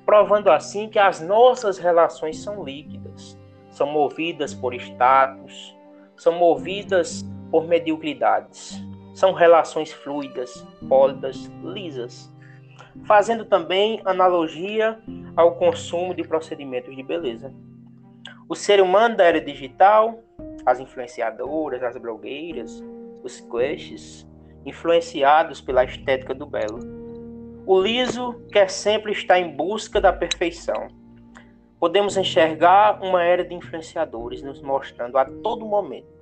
Provando 0.05 0.51
assim 0.51 0.89
que 0.89 0.99
as 0.99 1.21
nossas 1.21 1.79
relações 1.79 2.43
são 2.43 2.65
líquidas, 2.65 3.39
são 3.71 3.87
movidas 3.87 4.53
por 4.53 4.75
status, 4.75 5.77
são 6.17 6.33
movidas 6.33 7.25
por 7.49 7.69
mediocridades, 7.69 8.83
são 9.15 9.33
relações 9.33 9.93
fluidas, 9.93 10.67
pólidas, 10.89 11.49
lisas, 11.63 12.29
fazendo 13.05 13.45
também 13.45 14.03
analogia 14.05 14.99
ao 15.37 15.55
consumo 15.55 16.13
de 16.13 16.25
procedimentos 16.25 16.97
de 16.97 17.05
beleza. 17.05 17.55
O 18.49 18.55
ser 18.55 18.81
humano 18.81 19.15
da 19.15 19.25
era 19.25 19.41
digital, 19.41 20.21
as 20.65 20.81
influenciadoras, 20.81 21.83
as 21.83 21.97
blogueiras, 21.99 22.83
os 23.23 23.41
crushes, 23.41 24.27
influenciados 24.65 25.61
pela 25.61 25.85
estética 25.85 26.35
do 26.35 26.47
belo, 26.47 26.79
o 27.67 27.79
liso 27.79 28.41
quer 28.51 28.71
sempre 28.71 29.13
estar 29.13 29.39
em 29.39 29.55
busca 29.55 30.01
da 30.01 30.13
perfeição. 30.13 30.89
Podemos 31.79 32.17
enxergar 32.17 33.03
uma 33.03 33.23
era 33.23 33.45
de 33.45 33.55
influenciadores 33.55 34.43
nos 34.43 34.63
mostrando 34.63 35.19
a 35.19 35.27
todo 35.27 35.67
momento 35.67 36.19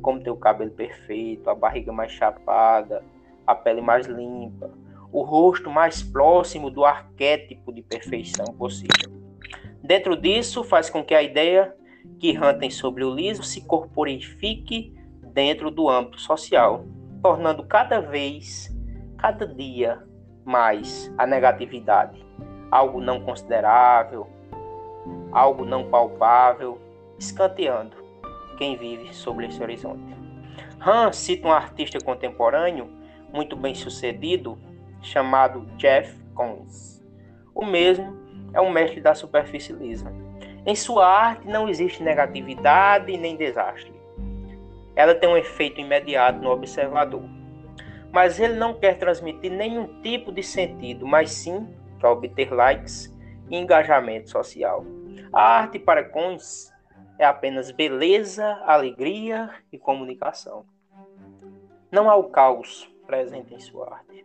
como 0.00 0.22
ter 0.22 0.30
o 0.30 0.36
cabelo 0.36 0.70
perfeito, 0.70 1.48
a 1.48 1.54
barriga 1.54 1.90
mais 1.90 2.12
chapada, 2.12 3.02
a 3.46 3.54
pele 3.54 3.80
mais 3.80 4.06
limpa, 4.06 4.70
o 5.10 5.22
rosto 5.22 5.70
mais 5.70 6.02
próximo 6.02 6.70
do 6.70 6.84
arquétipo 6.84 7.72
de 7.72 7.82
perfeição 7.82 8.44
possível. 8.58 9.23
Dentro 9.84 10.16
disso, 10.16 10.64
faz 10.64 10.88
com 10.88 11.04
que 11.04 11.14
a 11.14 11.22
ideia 11.22 11.76
que 12.18 12.32
rantem 12.32 12.70
sobre 12.70 13.04
o 13.04 13.14
liso 13.14 13.42
se 13.42 13.60
corporifique 13.66 14.94
dentro 15.34 15.70
do 15.70 15.90
âmbito 15.90 16.18
social, 16.18 16.86
tornando 17.22 17.62
cada 17.66 18.00
vez, 18.00 18.74
cada 19.18 19.46
dia, 19.46 20.02
mais 20.42 21.12
a 21.18 21.26
negatividade, 21.26 22.24
algo 22.70 22.98
não 22.98 23.20
considerável, 23.20 24.26
algo 25.30 25.66
não 25.66 25.90
palpável, 25.90 26.80
escanteando 27.18 27.94
quem 28.56 28.78
vive 28.78 29.12
sobre 29.12 29.48
esse 29.48 29.62
horizonte. 29.62 30.16
Hans 30.80 31.16
cita 31.16 31.46
um 31.46 31.52
artista 31.52 31.98
contemporâneo 32.02 32.88
muito 33.30 33.54
bem 33.54 33.74
sucedido 33.74 34.58
chamado 35.02 35.66
Jeff 35.76 36.18
Koons. 36.34 37.04
O 37.54 37.66
mesmo 37.66 38.23
é 38.54 38.60
um 38.60 38.70
mestre 38.70 39.00
da 39.00 39.14
superfície 39.14 39.72
lisa. 39.72 40.10
Em 40.64 40.74
sua 40.74 41.06
arte 41.06 41.46
não 41.46 41.68
existe 41.68 42.02
negatividade 42.02 43.14
nem 43.16 43.36
desastre. 43.36 43.92
Ela 44.96 45.14
tem 45.14 45.28
um 45.28 45.36
efeito 45.36 45.80
imediato 45.80 46.38
no 46.38 46.50
observador 46.50 47.22
mas 48.14 48.38
ele 48.38 48.54
não 48.54 48.72
quer 48.72 48.96
transmitir 48.96 49.50
nenhum 49.50 50.00
tipo 50.00 50.30
de 50.30 50.40
sentido, 50.40 51.04
mas 51.04 51.32
sim 51.32 51.68
para 51.98 52.12
obter 52.12 52.54
likes 52.54 53.12
e 53.50 53.56
engajamento 53.56 54.30
social. 54.30 54.86
A 55.32 55.42
arte 55.42 55.80
para 55.80 56.04
Coins 56.04 56.72
é 57.18 57.24
apenas 57.24 57.72
beleza, 57.72 58.46
alegria 58.64 59.50
e 59.72 59.76
comunicação. 59.76 60.64
Não 61.90 62.08
há 62.08 62.14
o 62.14 62.30
caos 62.30 62.88
presente 63.04 63.52
em 63.52 63.58
sua 63.58 63.92
arte. 63.92 64.24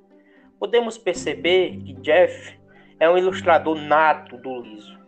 Podemos 0.60 0.96
perceber 0.96 1.76
que 1.78 1.94
Jeff 1.94 2.59
é 3.00 3.10
um 3.10 3.18
ilustrador 3.18 3.76
nato 3.76 4.38
do 4.38 4.62
liso, 4.62 5.00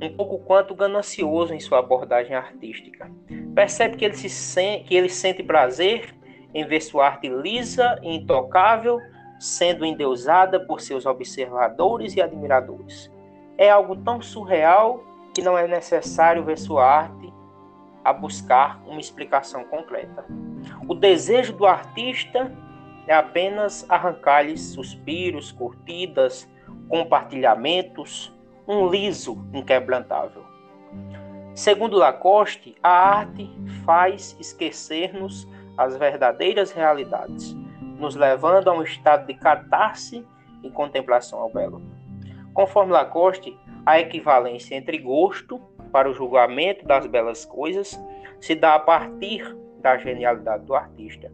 um 0.00 0.16
pouco 0.16 0.38
quanto 0.40 0.74
ganancioso 0.74 1.54
em 1.54 1.60
sua 1.60 1.78
abordagem 1.78 2.34
artística. 2.34 3.10
Percebe 3.54 3.96
que 3.96 4.04
ele, 4.04 4.14
se 4.14 4.28
sente, 4.28 4.84
que 4.84 4.94
ele 4.94 5.08
sente 5.08 5.42
prazer 5.42 6.14
em 6.52 6.64
ver 6.66 6.80
sua 6.80 7.06
arte 7.06 7.28
lisa 7.28 7.98
e 8.02 8.16
intocável 8.16 8.98
sendo 9.38 9.84
endeusada 9.84 10.58
por 10.60 10.80
seus 10.80 11.04
observadores 11.04 12.16
e 12.16 12.22
admiradores. 12.22 13.10
É 13.58 13.68
algo 13.68 13.96
tão 13.96 14.22
surreal 14.22 15.04
que 15.34 15.42
não 15.42 15.58
é 15.58 15.66
necessário 15.66 16.44
ver 16.44 16.56
sua 16.56 16.84
arte 16.84 17.32
a 18.04 18.12
buscar 18.12 18.82
uma 18.86 19.00
explicação 19.00 19.64
completa. 19.64 20.24
O 20.88 20.94
desejo 20.94 21.52
do 21.54 21.66
artista 21.66 22.52
é 23.06 23.14
apenas 23.14 23.84
arrancar-lhes 23.88 24.60
suspiros, 24.60 25.52
curtidas, 25.52 26.48
compartilhamentos, 26.88 28.32
um 28.66 28.88
liso 28.88 29.46
inquebrantável. 29.52 30.44
Segundo 31.54 31.96
Lacoste, 31.96 32.74
a 32.82 32.90
arte 32.90 33.48
faz 33.84 34.36
esquecer-nos 34.40 35.48
as 35.76 35.96
verdadeiras 35.96 36.72
realidades, 36.72 37.54
nos 37.98 38.16
levando 38.16 38.68
a 38.68 38.72
um 38.72 38.82
estado 38.82 39.26
de 39.26 39.34
catarse 39.34 40.26
e 40.62 40.70
contemplação 40.70 41.40
ao 41.40 41.52
belo. 41.52 41.82
Conforme 42.52 42.92
Lacoste, 42.92 43.56
a 43.86 44.00
equivalência 44.00 44.74
entre 44.74 44.98
gosto 44.98 45.60
para 45.92 46.10
o 46.10 46.14
julgamento 46.14 46.84
das 46.86 47.06
belas 47.06 47.44
coisas 47.44 48.00
se 48.40 48.54
dá 48.54 48.74
a 48.74 48.80
partir 48.80 49.56
da 49.80 49.96
genialidade 49.96 50.64
do 50.64 50.74
artista, 50.74 51.30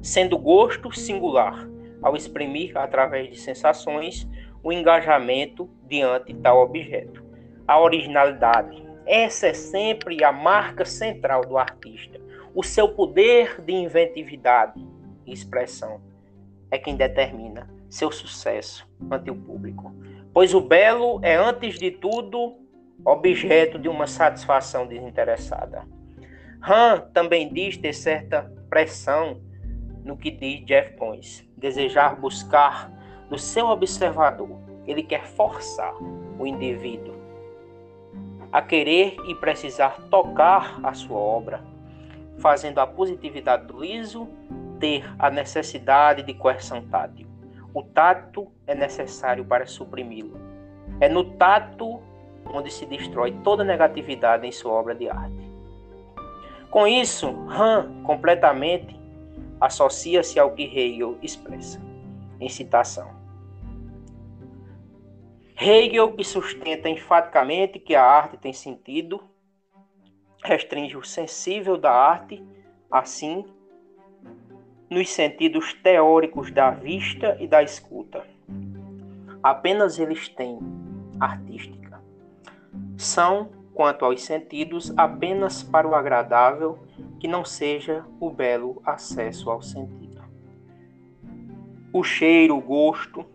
sendo 0.00 0.38
gosto 0.38 0.90
singular 0.92 1.68
ao 2.00 2.16
exprimir 2.16 2.78
através 2.78 3.28
de 3.28 3.36
sensações 3.36 4.28
o 4.62 4.72
engajamento 4.72 5.68
diante 5.86 6.34
tal 6.34 6.60
objeto. 6.60 7.24
A 7.66 7.80
originalidade, 7.80 8.82
essa 9.06 9.48
é 9.48 9.54
sempre 9.54 10.22
a 10.24 10.32
marca 10.32 10.84
central 10.84 11.42
do 11.42 11.56
artista. 11.56 12.20
O 12.54 12.62
seu 12.62 12.88
poder 12.88 13.60
de 13.60 13.72
inventividade 13.72 14.84
e 15.26 15.32
expressão 15.32 16.00
é 16.70 16.78
quem 16.78 16.96
determina 16.96 17.68
seu 17.88 18.10
sucesso 18.10 18.88
ante 19.10 19.30
o 19.30 19.34
público. 19.34 19.94
Pois 20.32 20.54
o 20.54 20.60
belo 20.60 21.20
é, 21.22 21.36
antes 21.36 21.78
de 21.78 21.90
tudo, 21.90 22.56
objeto 23.04 23.78
de 23.78 23.88
uma 23.88 24.06
satisfação 24.06 24.86
desinteressada. 24.86 25.84
Han 26.62 27.00
também 27.12 27.52
diz 27.52 27.76
ter 27.76 27.92
certa 27.92 28.52
pressão 28.68 29.40
no 30.04 30.16
que 30.16 30.30
diz 30.30 30.64
Jeff 30.64 30.96
Koons, 30.96 31.44
desejar 31.56 32.16
buscar 32.16 32.90
no 33.30 33.38
seu 33.38 33.66
observador. 33.66 34.56
Ele 34.86 35.02
quer 35.02 35.26
forçar 35.26 35.94
o 36.38 36.46
indivíduo 36.46 37.14
a 38.50 38.62
querer 38.62 39.16
e 39.26 39.34
precisar 39.34 39.98
tocar 40.10 40.80
a 40.82 40.94
sua 40.94 41.18
obra, 41.18 41.62
fazendo 42.38 42.78
a 42.78 42.86
positividade 42.86 43.66
do 43.66 43.78
liso 43.78 44.26
ter 44.80 45.04
a 45.18 45.30
necessidade 45.30 46.22
de 46.22 46.32
coerção 46.32 46.82
tátil. 46.82 47.26
O 47.74 47.82
tato 47.82 48.48
é 48.66 48.74
necessário 48.74 49.44
para 49.44 49.66
suprimi-lo. 49.66 50.38
É 51.00 51.08
no 51.08 51.24
tato 51.24 52.00
onde 52.46 52.70
se 52.70 52.86
destrói 52.86 53.32
toda 53.44 53.62
negatividade 53.62 54.46
em 54.46 54.52
sua 54.52 54.72
obra 54.72 54.94
de 54.94 55.08
arte. 55.08 55.48
Com 56.70 56.86
isso, 56.86 57.28
Han 57.48 58.02
completamente 58.04 58.98
associa-se 59.60 60.38
ao 60.38 60.52
que 60.52 60.64
Hegel 60.64 61.18
expressa 61.22 61.80
em 62.40 62.48
citação. 62.48 63.17
Hegel, 65.60 66.12
que 66.12 66.22
sustenta 66.22 66.88
enfaticamente 66.88 67.80
que 67.80 67.96
a 67.96 68.04
arte 68.04 68.36
tem 68.36 68.52
sentido, 68.52 69.20
restringe 70.44 70.96
o 70.96 71.02
sensível 71.02 71.76
da 71.76 71.90
arte, 71.92 72.40
assim, 72.88 73.44
nos 74.88 75.10
sentidos 75.10 75.74
teóricos 75.74 76.52
da 76.52 76.70
vista 76.70 77.36
e 77.40 77.48
da 77.48 77.60
escuta. 77.60 78.24
Apenas 79.42 79.98
eles 79.98 80.28
têm 80.28 80.60
artística. 81.18 82.00
São, 82.96 83.50
quanto 83.74 84.04
aos 84.04 84.22
sentidos, 84.22 84.96
apenas 84.96 85.64
para 85.64 85.88
o 85.88 85.94
agradável, 85.96 86.78
que 87.18 87.26
não 87.26 87.44
seja 87.44 88.04
o 88.20 88.30
belo 88.30 88.80
acesso 88.86 89.50
ao 89.50 89.60
sentido. 89.60 90.22
O 91.92 92.04
cheiro, 92.04 92.56
o 92.56 92.60
gosto, 92.60 93.26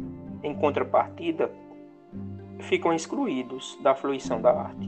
em 0.42 0.56
contrapartida, 0.56 1.52
ficam 2.64 2.94
excluídos 2.94 3.78
da 3.82 3.94
fruição 3.94 4.42
da 4.42 4.52
arte, 4.52 4.88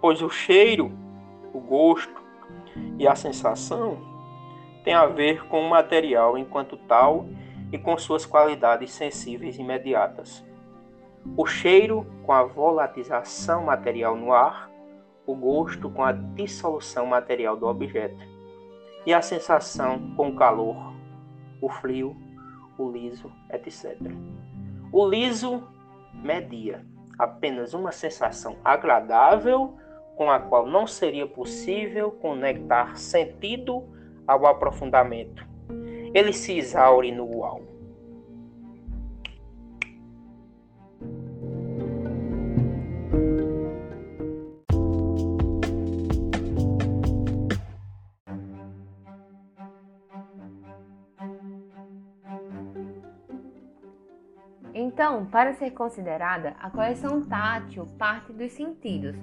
pois 0.00 0.20
o 0.22 0.28
cheiro, 0.28 0.92
o 1.52 1.60
gosto 1.60 2.20
e 2.98 3.06
a 3.06 3.14
sensação 3.14 3.98
tem 4.84 4.94
a 4.94 5.06
ver 5.06 5.46
com 5.46 5.60
o 5.60 5.70
material 5.70 6.36
enquanto 6.36 6.76
tal 6.76 7.26
e 7.72 7.78
com 7.78 7.96
suas 7.96 8.26
qualidades 8.26 8.92
sensíveis 8.92 9.58
imediatas. 9.58 10.44
O 11.36 11.46
cheiro 11.46 12.06
com 12.24 12.32
a 12.32 12.42
volatização 12.42 13.64
material 13.64 14.16
no 14.16 14.32
ar, 14.32 14.70
o 15.26 15.34
gosto 15.34 15.90
com 15.90 16.02
a 16.02 16.12
dissolução 16.12 17.06
material 17.06 17.56
do 17.56 17.66
objeto, 17.66 18.24
e 19.06 19.14
a 19.14 19.22
sensação 19.22 20.14
com 20.16 20.30
o 20.30 20.36
calor, 20.36 20.92
o 21.60 21.68
frio, 21.68 22.16
o 22.78 22.90
liso, 22.90 23.30
etc. 23.50 23.96
O 24.92 25.06
liso 25.06 25.62
media 26.22 26.84
apenas 27.18 27.74
uma 27.74 27.92
sensação 27.92 28.56
agradável 28.64 29.76
com 30.16 30.30
a 30.30 30.38
qual 30.40 30.66
não 30.66 30.86
seria 30.86 31.26
possível 31.26 32.10
conectar 32.10 32.96
sentido 32.96 33.84
ao 34.26 34.46
aprofundamento. 34.46 35.46
Ele 36.14 36.32
se 36.32 36.56
exaure 36.56 37.12
no 37.12 37.38
uau. 37.38 37.69
Então, 54.72 55.26
para 55.26 55.52
ser 55.54 55.72
considerada, 55.72 56.54
a 56.60 56.70
coleção 56.70 57.22
tátil 57.22 57.86
parte 57.98 58.32
dos 58.32 58.52
sentidos. 58.52 59.16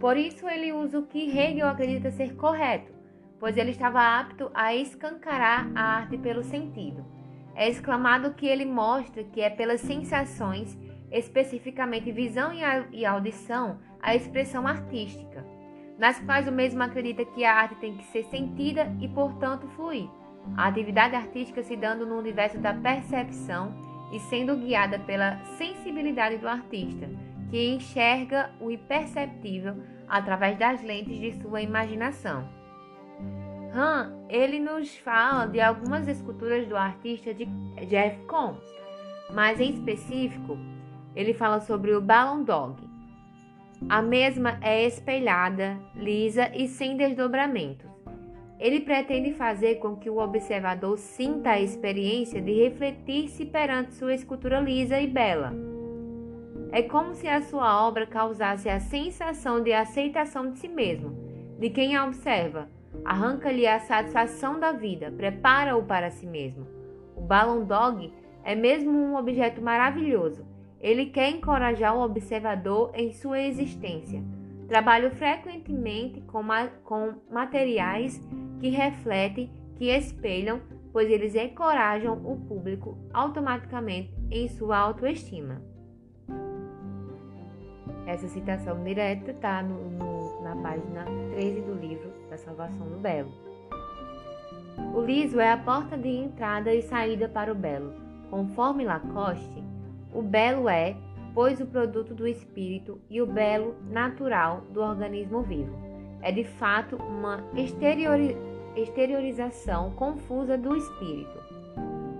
Por 0.00 0.16
isso, 0.16 0.48
ele 0.48 0.72
usa 0.72 0.98
o 0.98 1.06
que 1.06 1.30
Hegel 1.30 1.68
acredita 1.68 2.10
ser 2.10 2.34
correto, 2.36 2.92
pois 3.38 3.56
ele 3.56 3.70
estava 3.70 4.00
apto 4.00 4.50
a 4.54 4.74
escancarar 4.74 5.70
a 5.74 5.82
arte 5.96 6.16
pelo 6.16 6.42
sentido. 6.42 7.04
É 7.54 7.68
exclamado 7.68 8.34
que 8.34 8.46
ele 8.46 8.64
mostra 8.64 9.22
que 9.24 9.40
é 9.40 9.50
pelas 9.50 9.80
sensações, 9.80 10.78
especificamente 11.10 12.10
visão 12.10 12.50
e 12.90 13.06
audição, 13.06 13.78
a 14.02 14.14
expressão 14.14 14.66
artística, 14.66 15.44
nas 15.98 16.18
quais 16.20 16.48
o 16.48 16.52
mesmo 16.52 16.82
acredita 16.82 17.24
que 17.24 17.44
a 17.44 17.54
arte 17.54 17.76
tem 17.76 17.96
que 17.96 18.04
ser 18.04 18.24
sentida 18.24 18.90
e, 19.00 19.08
portanto, 19.08 19.68
fluir. 19.68 20.08
A 20.56 20.66
atividade 20.66 21.14
artística 21.14 21.62
se 21.62 21.76
dando 21.76 22.04
no 22.04 22.18
universo 22.18 22.58
da 22.58 22.74
percepção 22.74 23.93
e 24.14 24.20
sendo 24.20 24.56
guiada 24.56 24.96
pela 25.00 25.38
sensibilidade 25.58 26.38
do 26.38 26.48
artista, 26.48 27.10
que 27.50 27.74
enxerga 27.74 28.50
o 28.60 28.70
imperceptível 28.70 29.74
através 30.08 30.56
das 30.56 30.80
lentes 30.82 31.18
de 31.18 31.32
sua 31.42 31.60
imaginação. 31.60 32.48
Han, 33.74 34.12
ele 34.28 34.60
nos 34.60 34.96
fala 34.98 35.46
de 35.46 35.60
algumas 35.60 36.06
esculturas 36.06 36.64
do 36.68 36.76
artista 36.76 37.34
de 37.34 37.44
Jeff 37.88 38.16
Koons, 38.26 38.62
mas 39.32 39.58
em 39.58 39.70
específico, 39.70 40.56
ele 41.16 41.34
fala 41.34 41.58
sobre 41.60 41.92
o 41.92 42.00
Ballon 42.00 42.44
Dog. 42.44 42.80
A 43.88 44.00
mesma 44.00 44.58
é 44.62 44.86
espelhada, 44.86 45.76
lisa 45.96 46.50
e 46.54 46.68
sem 46.68 46.96
desdobramentos. 46.96 47.93
Ele 48.58 48.80
pretende 48.80 49.32
fazer 49.32 49.76
com 49.76 49.96
que 49.96 50.08
o 50.08 50.18
observador 50.18 50.96
sinta 50.96 51.50
a 51.50 51.60
experiência 51.60 52.40
de 52.40 52.52
refletir-se 52.52 53.44
perante 53.44 53.94
sua 53.94 54.14
escultura 54.14 54.60
lisa 54.60 55.00
e 55.00 55.06
bela. 55.06 55.52
É 56.70 56.82
como 56.82 57.14
se 57.14 57.28
a 57.28 57.42
sua 57.42 57.86
obra 57.86 58.06
causasse 58.06 58.68
a 58.68 58.80
sensação 58.80 59.62
de 59.62 59.72
aceitação 59.72 60.50
de 60.50 60.58
si 60.58 60.68
mesmo, 60.68 61.16
de 61.58 61.70
quem 61.70 61.96
a 61.96 62.04
observa, 62.04 62.68
arranca-lhe 63.04 63.66
a 63.66 63.80
satisfação 63.80 64.58
da 64.58 64.72
vida, 64.72 65.12
prepara-o 65.16 65.82
para 65.82 66.10
si 66.10 66.26
mesmo. 66.26 66.66
O 67.16 67.20
Ballon 67.20 67.64
Dog 67.64 68.12
é 68.42 68.54
mesmo 68.54 68.90
um 68.90 69.16
objeto 69.16 69.62
maravilhoso. 69.62 70.44
Ele 70.80 71.06
quer 71.06 71.30
encorajar 71.30 71.96
o 71.96 72.02
observador 72.02 72.90
em 72.94 73.12
sua 73.12 73.40
existência. 73.40 74.22
Trabalho 74.68 75.10
frequentemente 75.10 76.20
com, 76.22 76.42
ma 76.42 76.68
com 76.84 77.14
materiais 77.30 78.20
que 78.60 78.68
refletem, 78.68 79.50
que 79.76 79.86
espelham, 79.86 80.60
pois 80.92 81.10
eles 81.10 81.34
encorajam 81.34 82.14
o 82.24 82.36
público 82.36 82.96
automaticamente 83.12 84.14
em 84.30 84.48
sua 84.48 84.78
autoestima. 84.78 85.60
Essa 88.06 88.28
citação 88.28 88.82
direta 88.84 89.30
está 89.30 89.62
na 89.62 90.56
página 90.56 91.04
13 91.34 91.60
do 91.62 91.74
livro 91.74 92.12
da 92.28 92.36
Salvação 92.36 92.86
do 92.88 92.98
Belo. 92.98 93.32
O 94.94 95.00
liso 95.00 95.40
é 95.40 95.50
a 95.50 95.56
porta 95.56 95.96
de 95.96 96.08
entrada 96.08 96.72
e 96.74 96.82
saída 96.82 97.28
para 97.28 97.50
o 97.50 97.54
belo. 97.54 97.94
Conforme 98.30 98.84
Lacoste, 98.84 99.62
o 100.12 100.22
belo 100.22 100.68
é, 100.68 100.96
pois, 101.34 101.60
o 101.60 101.66
produto 101.66 102.14
do 102.14 102.26
espírito 102.26 103.00
e 103.10 103.20
o 103.20 103.26
belo 103.26 103.74
natural 103.90 104.62
do 104.70 104.80
organismo 104.80 105.42
vivo. 105.42 105.76
É 106.22 106.32
de 106.32 106.44
fato 106.44 106.96
uma 106.96 107.44
exteriorização 107.54 108.54
exteriorização 108.76 109.92
confusa 109.92 110.58
do 110.58 110.76
espírito. 110.76 111.42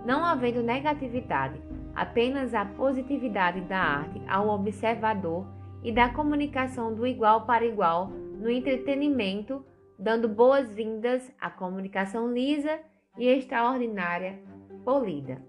Não 0.04 0.24
havendo 0.24 0.62
negatividade, 0.62 1.60
apenas 1.94 2.54
a 2.54 2.64
positividade 2.64 3.60
da 3.62 3.78
arte 3.78 4.20
ao 4.28 4.48
observador 4.48 5.46
e 5.82 5.92
da 5.92 6.08
comunicação 6.08 6.94
do 6.94 7.06
igual 7.06 7.44
para 7.44 7.64
igual 7.64 8.08
no 8.08 8.50
entretenimento, 8.50 9.64
dando 9.98 10.28
boas-vindas 10.28 11.30
à 11.40 11.50
comunicação 11.50 12.32
lisa 12.32 12.78
e 13.18 13.26
extraordinária 13.26 14.38
polida. 14.84 15.40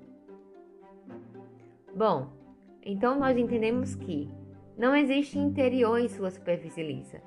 Bom, 1.95 2.29
então 2.85 3.19
nós 3.19 3.35
entendemos 3.35 3.95
que 3.95 4.29
não 4.77 4.95
existe 4.95 5.39
interior 5.39 5.97
em 5.99 6.07
sua 6.07 6.29
superfície 6.29 6.83
lisa, 6.83 7.19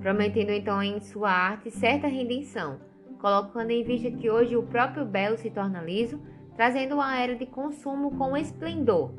prometendo 0.00 0.50
então 0.50 0.80
em 0.80 1.00
sua 1.00 1.30
arte 1.30 1.70
certa 1.70 2.06
redenção, 2.06 2.78
colocando 3.20 3.70
em 3.70 3.82
vista 3.82 4.10
que 4.10 4.30
hoje 4.30 4.56
o 4.56 4.62
próprio 4.62 5.04
belo 5.04 5.36
se 5.36 5.50
torna 5.50 5.82
liso, 5.82 6.20
trazendo 6.54 6.94
uma 6.94 7.18
era 7.18 7.34
de 7.34 7.46
consumo 7.46 8.16
com 8.16 8.36
esplendor, 8.36 9.12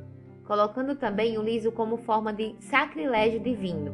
colocando 0.46 0.96
também 0.96 1.38
o 1.38 1.42
liso 1.42 1.72
como 1.72 1.98
forma 1.98 2.32
de 2.32 2.56
sacrilégio 2.60 3.40
divino. 3.40 3.94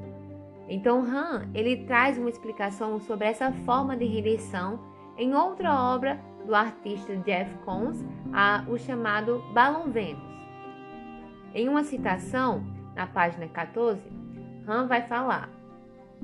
Então 0.68 1.02
Han, 1.02 1.50
ele 1.56 1.86
traz 1.86 2.18
uma 2.18 2.30
explicação 2.30 3.00
sobre 3.00 3.28
essa 3.28 3.52
forma 3.66 3.98
de 3.98 4.06
redenção 4.06 4.80
em 5.18 5.34
outra 5.34 5.74
obra 5.74 6.20
do 6.46 6.54
artista 6.54 7.16
Jeff 7.18 7.52
Koons, 7.66 8.06
a, 8.32 8.64
o 8.68 8.78
chamado 8.78 9.44
Balão 9.54 9.92
Vênus. 9.92 10.39
Em 11.54 11.68
uma 11.68 11.84
citação, 11.84 12.64
na 12.96 13.08
página 13.08 13.48
14, 13.48 14.02
Han 14.68 14.88
vai 14.88 15.02
falar: 15.04 15.50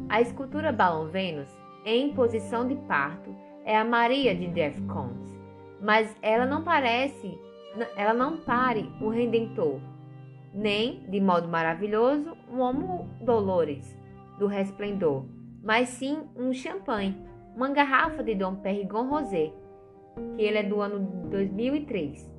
A 0.08 0.22
escultura 0.22 0.72
Balão 0.72 1.08
Vênus, 1.08 1.50
em 1.84 2.14
posição 2.14 2.68
de 2.68 2.76
parto, 2.88 3.34
é 3.64 3.76
a 3.78 3.84
Maria 3.84 4.36
de 4.36 4.48
Jeff 4.48 4.80
Koons, 4.84 5.36
mas 5.82 6.16
ela 6.22 6.46
não 6.46 6.64
parece, 6.64 7.38
ela 7.98 8.14
não 8.14 8.38
pare 8.38 8.92
o 9.02 9.10
Redentor, 9.10 9.80
nem, 10.54 11.04
de 11.10 11.20
modo 11.20 11.48
maravilhoso, 11.48 12.38
um 12.52 12.60
Homo 12.60 13.10
Dolores 13.22 13.98
do 14.38 14.46
Resplendor, 14.46 15.26
mas 15.64 15.90
sim 15.90 16.20
um 16.36 16.54
champanhe, 16.54 17.18
uma 17.56 17.70
garrafa 17.70 18.22
de 18.22 18.36
Dom 18.36 18.56
Perrigon 18.56 19.10
Rosé, 19.10 19.52
que 20.36 20.44
ele 20.44 20.60
é 20.60 20.64
do 20.64 20.80
ano 20.82 21.30
2003, 21.30 22.32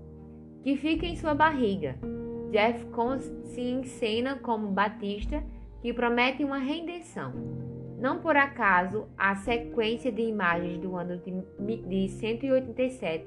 que 0.63 0.77
fica 0.77 1.05
em 1.05 1.17
sua 1.17 1.35
barriga. 1.35 1.99
Jeff 2.51 2.87
se 3.45 3.61
encena 3.61 4.37
como 4.37 4.69
Batista, 4.69 5.43
que 5.81 5.93
promete 5.93 6.45
uma 6.45 6.59
redenção. 6.59 7.33
Não 7.99 8.19
por 8.21 8.37
acaso, 8.37 9.07
a 9.17 9.35
sequência 9.37 10.13
de 10.13 10.23
imagens 10.23 10.79
do 10.79 10.97
ano 10.97 11.19
de, 11.19 11.77
de 11.83 12.09
187 12.09 13.27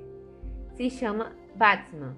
se 0.75 0.89
chama 0.89 1.31
Batman. 1.55 2.15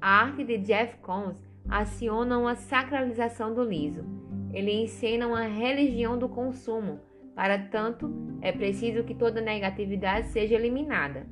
A 0.00 0.22
arte 0.22 0.44
de 0.44 0.58
Jeff 0.58 0.96
Koons 0.98 1.42
aciona 1.68 2.38
uma 2.38 2.54
sacralização 2.54 3.52
do 3.52 3.64
liso. 3.64 4.04
Ele 4.52 4.72
encena 4.72 5.26
uma 5.26 5.42
religião 5.42 6.18
do 6.18 6.28
consumo. 6.28 7.00
Para 7.34 7.58
tanto, 7.58 8.10
é 8.40 8.52
preciso 8.52 9.04
que 9.04 9.14
toda 9.14 9.40
negatividade 9.40 10.28
seja 10.28 10.54
eliminada. 10.54 11.26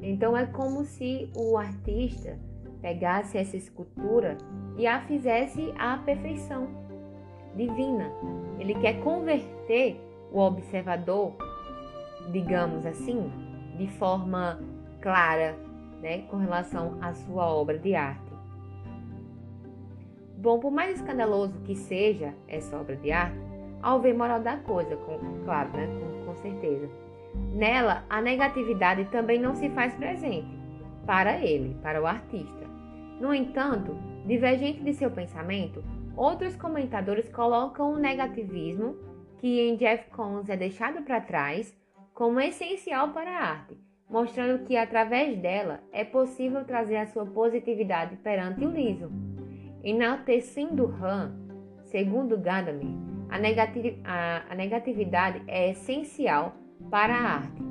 Então 0.00 0.36
é 0.36 0.46
como 0.46 0.84
se 0.84 1.30
o 1.36 1.56
artista 1.56 2.38
pegasse 2.82 3.38
essa 3.38 3.56
escultura 3.56 4.36
e 4.76 4.86
a 4.86 5.00
fizesse 5.02 5.72
à 5.78 5.96
perfeição 5.98 6.68
divina. 7.54 8.10
Ele 8.58 8.74
quer 8.74 9.00
converter 9.00 9.98
o 10.32 10.40
observador, 10.40 11.34
digamos 12.30 12.84
assim, 12.84 13.30
de 13.78 13.86
forma 13.86 14.60
clara, 15.00 15.56
né, 16.00 16.22
com 16.22 16.36
relação 16.36 16.98
à 17.00 17.14
sua 17.14 17.46
obra 17.46 17.78
de 17.78 17.94
arte. 17.94 18.32
Bom, 20.36 20.58
por 20.58 20.72
mais 20.72 20.96
escandaloso 20.96 21.60
que 21.60 21.76
seja 21.76 22.34
essa 22.48 22.76
obra 22.76 22.96
de 22.96 23.12
arte, 23.12 23.38
ao 23.80 24.00
ver 24.00 24.14
moral 24.14 24.40
da 24.40 24.56
coisa, 24.56 24.96
com, 24.96 25.18
claro, 25.44 25.70
né, 25.70 25.86
com, 25.86 26.26
com 26.26 26.36
certeza, 26.36 26.88
nela 27.52 28.04
a 28.10 28.20
negatividade 28.20 29.04
também 29.06 29.40
não 29.40 29.54
se 29.54 29.68
faz 29.70 29.94
presente 29.94 30.58
para 31.06 31.38
ele, 31.38 31.76
para 31.82 32.00
o 32.00 32.06
artista. 32.06 32.71
No 33.22 33.32
entanto, 33.32 33.96
divergente 34.26 34.82
de 34.82 34.92
seu 34.92 35.08
pensamento, 35.08 35.84
outros 36.16 36.56
comentadores 36.56 37.28
colocam 37.28 37.92
o 37.92 37.96
negativismo, 37.96 38.96
que 39.38 39.60
em 39.60 39.76
Jeff 39.76 40.10
Koons 40.10 40.48
é 40.48 40.56
deixado 40.56 41.04
para 41.04 41.20
trás, 41.20 41.72
como 42.12 42.40
essencial 42.40 43.10
para 43.10 43.30
a 43.30 43.44
arte, 43.44 43.78
mostrando 44.10 44.64
que 44.64 44.76
através 44.76 45.38
dela 45.38 45.84
é 45.92 46.02
possível 46.02 46.64
trazer 46.64 46.96
a 46.96 47.06
sua 47.06 47.24
positividade 47.24 48.16
perante 48.16 48.64
o 48.64 48.72
liso. 48.72 49.08
Enaltecendo 49.84 50.92
Han, 51.00 51.32
segundo 51.84 52.36
Gadamer, 52.36 52.90
a, 53.30 53.36
a, 54.04 54.52
a 54.52 54.54
negatividade 54.56 55.44
é 55.46 55.70
essencial 55.70 56.56
para 56.90 57.14
a 57.14 57.34
arte. 57.34 57.62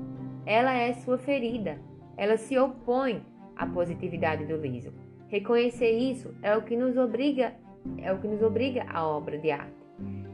Ela 0.46 0.72
é 0.72 0.94
sua 0.94 1.18
ferida, 1.18 1.78
ela 2.16 2.38
se 2.38 2.58
opõe 2.58 3.22
à 3.54 3.66
positividade 3.66 4.46
do 4.46 4.56
liso. 4.56 5.01
Reconhecer 5.32 5.91
isso 5.91 6.36
é 6.44 6.56
o 6.58 6.62
que 6.62 6.76
nos 6.76 6.98
obriga, 6.98 7.54
é 8.00 8.12
o 8.12 8.20
que 8.20 8.28
nos 8.28 8.41
obriga 8.41 8.86
à 8.89 9.08
obra 9.08 9.38
de 9.38 9.50
arte. 9.50 9.74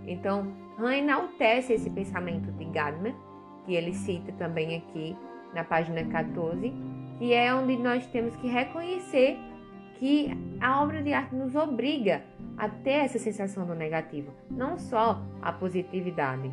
Então, 0.07 0.51
Han 0.79 0.95
enaltece 0.95 1.73
esse 1.73 1.89
pensamento 1.89 2.51
de 2.53 2.65
Gadamer, 2.65 3.13
que 3.63 3.75
ele 3.75 3.93
cita 3.93 4.31
também 4.33 4.75
aqui 4.75 5.15
na 5.53 5.63
página 5.63 6.03
14, 6.03 6.73
que 7.19 7.31
é 7.31 7.53
onde 7.53 7.77
nós 7.77 8.07
temos 8.07 8.35
que 8.37 8.47
reconhecer 8.47 9.37
que 9.99 10.31
a 10.59 10.81
obra 10.81 11.01
de 11.03 11.13
arte 11.13 11.35
nos 11.35 11.55
obriga 11.55 12.23
a 12.57 12.67
ter 12.67 13.05
essa 13.05 13.19
sensação 13.19 13.67
do 13.67 13.75
negativo, 13.75 14.31
não 14.49 14.79
só 14.79 15.21
a 15.41 15.51
positividade. 15.51 16.51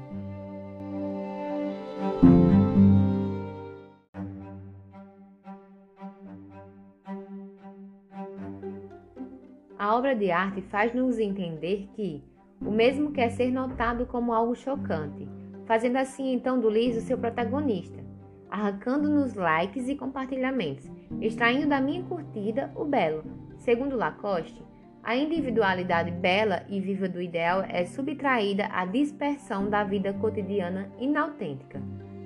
A 9.84 9.94
obra 9.94 10.16
de 10.16 10.30
arte 10.30 10.62
faz-nos 10.62 11.18
entender 11.18 11.90
que 11.94 12.24
o 12.58 12.70
mesmo 12.70 13.12
quer 13.12 13.28
ser 13.28 13.50
notado 13.50 14.06
como 14.06 14.32
algo 14.32 14.54
chocante, 14.54 15.28
fazendo 15.66 15.96
assim 15.98 16.32
então 16.32 16.58
do 16.58 16.70
liso 16.70 17.02
seu 17.02 17.18
protagonista 17.18 18.02
arrancando-nos 18.50 19.34
likes 19.34 19.86
e 19.86 19.94
compartilhamentos, 19.94 20.90
extraindo 21.20 21.68
da 21.68 21.82
minha 21.82 22.02
curtida 22.04 22.72
o 22.74 22.86
belo. 22.86 23.24
Segundo 23.58 23.94
Lacoste, 23.94 24.62
a 25.02 25.14
individualidade 25.16 26.10
bela 26.12 26.64
e 26.70 26.80
viva 26.80 27.06
do 27.06 27.20
ideal 27.20 27.62
é 27.68 27.84
subtraída 27.84 28.68
à 28.72 28.86
dispersão 28.86 29.68
da 29.68 29.84
vida 29.84 30.14
cotidiana 30.14 30.88
inautêntica. 30.98 31.82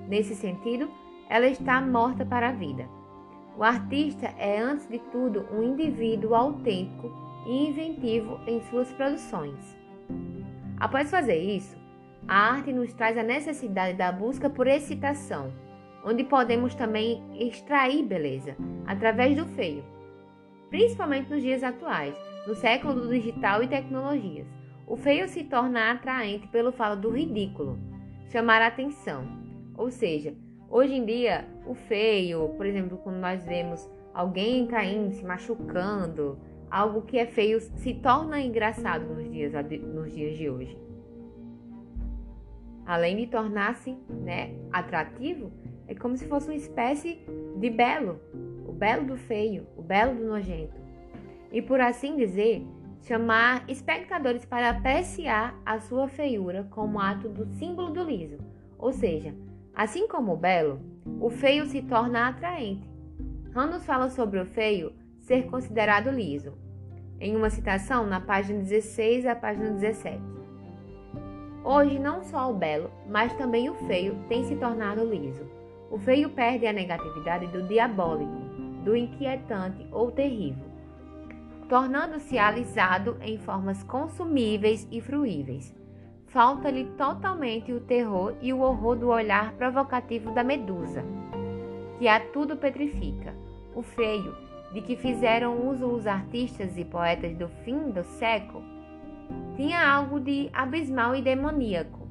Nesse 0.07 0.37
sentido, 0.37 0.89
ela 1.29 1.49
está 1.49 1.81
morta 1.81 2.25
para 2.25 2.51
a 2.51 2.53
vida. 2.53 2.87
O 3.57 3.65
artista 3.65 4.27
é, 4.39 4.61
antes 4.61 4.87
de 4.87 5.01
tudo, 5.11 5.45
um 5.51 5.61
indivíduo 5.61 6.37
autêntico 6.37 7.27
e 7.47 7.69
inventivo 7.69 8.41
em 8.47 8.61
suas 8.63 8.91
produções. 8.93 9.77
Após 10.79 11.11
fazer 11.11 11.39
isso, 11.39 11.77
a 12.27 12.53
arte 12.53 12.73
nos 12.73 12.93
traz 12.93 13.17
a 13.17 13.23
necessidade 13.23 13.97
da 13.97 14.13
busca 14.13 14.49
por 14.49 14.67
excitação 14.67 15.53
onde 16.05 16.25
podemos 16.25 16.75
também 16.75 17.23
extrair 17.39 18.05
beleza 18.05 18.57
através 18.87 19.37
do 19.37 19.47
feio, 19.47 19.85
principalmente 20.71 21.31
nos 21.31 21.43
dias 21.43 21.63
atuais, 21.63 22.15
no 22.47 22.55
século 22.55 22.95
do 22.95 23.09
digital 23.09 23.63
e 23.63 23.69
tecnologias. 23.69 24.47
O 24.87 24.97
feio 24.97 25.29
se 25.29 25.45
torna 25.45 25.91
atraente 25.91 26.49
pelo 26.49 26.73
fato 26.73 27.01
do 27.01 27.11
ridículo, 27.11 27.79
chamar 28.31 28.63
a 28.63 28.69
atenção. 28.69 29.27
Ou 29.77 29.91
seja, 29.91 30.35
hoje 30.71 30.95
em 30.95 31.05
dia, 31.05 31.47
o 31.67 31.75
feio, 31.75 32.49
por 32.57 32.65
exemplo, 32.65 32.97
quando 32.99 33.17
nós 33.17 33.45
vemos 33.45 33.87
alguém 34.15 34.67
caindo, 34.67 35.13
se 35.13 35.25
machucando, 35.25 36.39
algo 36.71 37.03
que 37.03 37.19
é 37.19 37.27
feio 37.27 37.61
se 37.61 37.95
torna 37.95 38.41
engraçado 38.41 39.07
nos 39.07 39.31
dias, 39.31 39.53
nos 39.83 40.13
dias 40.13 40.37
de 40.37 40.49
hoje. 40.49 40.79
Além 42.87 43.17
de 43.17 43.27
tornar-se 43.27 43.97
né, 44.09 44.55
atrativo, 44.73 45.53
é 45.87 45.95
como 45.95 46.17
se 46.17 46.27
fosse 46.27 46.49
uma 46.49 46.57
espécie 46.57 47.21
de 47.59 47.71
belo, 47.71 48.21
o 48.67 48.73
belo 48.73 49.05
do 49.07 49.17
feio, 49.17 49.67
o 49.77 49.83
belo 49.83 50.15
do 50.15 50.25
nojento. 50.25 50.75
E 51.53 51.61
por 51.63 51.81
assim 51.81 52.17
dizer, 52.17 52.67
chamar 53.03 53.65
espectadores 53.69 54.45
para 54.45 54.71
apreciar 54.71 55.59
a 55.65 55.81
sua 55.81 56.09
feiura 56.09 56.67
como 56.71 57.01
ato 57.01 57.29
do 57.29 57.47
símbolo 57.55 57.91
do 57.91 58.03
liso. 58.03 58.39
Ou 58.79 58.93
seja, 58.93 59.35
assim 59.75 60.07
como 60.07 60.33
o 60.33 60.37
belo, 60.37 60.81
o 61.21 61.31
feio 61.31 61.67
se 61.67 61.83
torna 61.83 62.29
atraente. 62.29 62.89
Randos 63.53 63.85
fala 63.85 64.11
sobre 64.11 64.41
o 64.41 64.47
feio 64.47 64.93
ser 65.29 65.45
considerado 65.45 66.09
liso, 66.11 66.55
em 67.21 67.37
uma 67.37 67.51
citação 67.51 68.07
na 68.07 68.19
página 68.19 68.61
16 68.61 69.27
à 69.27 69.37
página 69.37 69.73
17. 69.73 70.19
Hoje, 71.63 71.99
não 71.99 72.23
só 72.23 72.51
o 72.51 72.55
belo, 72.55 72.91
mas 73.07 73.35
também 73.35 73.69
o 73.69 73.75
feio 73.75 74.17
tem 74.27 74.45
se 74.45 74.57
tornado 74.57 75.05
liso. 75.05 75.45
O 75.91 75.99
feio 75.99 76.31
perde 76.31 76.67
a 76.67 76.73
negatividade 76.73 77.47
do 77.49 77.63
diabólico, 77.65 78.33
do 78.83 78.97
inquietante 78.97 79.87
ou 79.93 80.11
terrível, 80.11 80.65
tornando-se 81.69 82.39
alisado 82.39 83.19
em 83.21 83.37
formas 83.37 83.83
consumíveis 83.83 84.89
e 84.91 84.99
fruíveis. 84.99 85.77
Falta-lhe 86.29 86.87
totalmente 86.97 87.71
o 87.71 87.81
terror 87.81 88.35
e 88.41 88.51
o 88.51 88.61
horror 88.61 88.97
do 88.97 89.09
olhar 89.09 89.53
provocativo 89.53 90.31
da 90.31 90.43
medusa, 90.43 91.05
que 91.99 92.09
a 92.09 92.19
tudo 92.19 92.57
petrifica. 92.57 93.35
o 93.75 93.83
feio, 93.83 94.48
de 94.73 94.83
que 94.83 94.97
fizeram 94.97 95.69
uso 95.69 95.87
os 95.87 96.07
artistas 96.07 96.77
e 96.77 96.85
poetas 96.85 97.37
do 97.37 97.49
fim 97.49 97.91
do 97.91 98.05
século, 98.05 98.65
tinha 99.57 99.87
algo 99.87 100.21
de 100.21 100.51
abismal 100.53 101.15
e 101.17 101.23
demoníaco. 101.23 102.07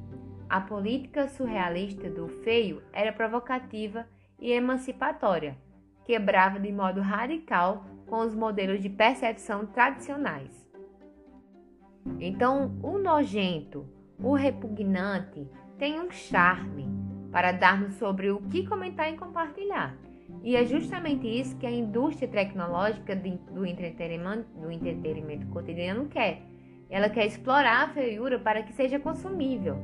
A 0.48 0.60
política 0.60 1.28
surrealista 1.28 2.08
do 2.08 2.28
feio 2.28 2.82
era 2.92 3.12
provocativa 3.12 4.06
e 4.40 4.52
emancipatória, 4.52 5.56
quebrava 6.04 6.58
de 6.58 6.72
modo 6.72 7.00
radical 7.00 7.84
com 8.06 8.20
os 8.20 8.34
modelos 8.34 8.80
de 8.80 8.88
percepção 8.88 9.66
tradicionais. 9.66 10.66
Então, 12.18 12.78
o 12.82 12.98
nojento, 12.98 13.86
o 14.18 14.34
repugnante, 14.34 15.46
tem 15.78 16.00
um 16.00 16.10
charme 16.10 16.88
para 17.30 17.52
dar-nos 17.52 17.94
sobre 17.94 18.30
o 18.30 18.40
que 18.40 18.66
comentar 18.66 19.12
e 19.12 19.16
compartilhar. 19.16 19.94
E 20.42 20.56
é 20.56 20.64
justamente 20.64 21.26
isso 21.26 21.56
que 21.58 21.66
a 21.66 21.70
indústria 21.70 22.28
tecnológica 22.28 23.14
do 23.16 23.66
entretenimento, 23.66 24.48
do 24.58 24.70
entretenimento 24.70 25.46
cotidiano 25.48 26.06
quer. 26.06 26.42
Ela 26.88 27.10
quer 27.10 27.26
explorar 27.26 27.84
a 27.84 27.88
feiura 27.88 28.38
para 28.38 28.62
que 28.62 28.72
seja 28.72 28.98
consumível. 28.98 29.76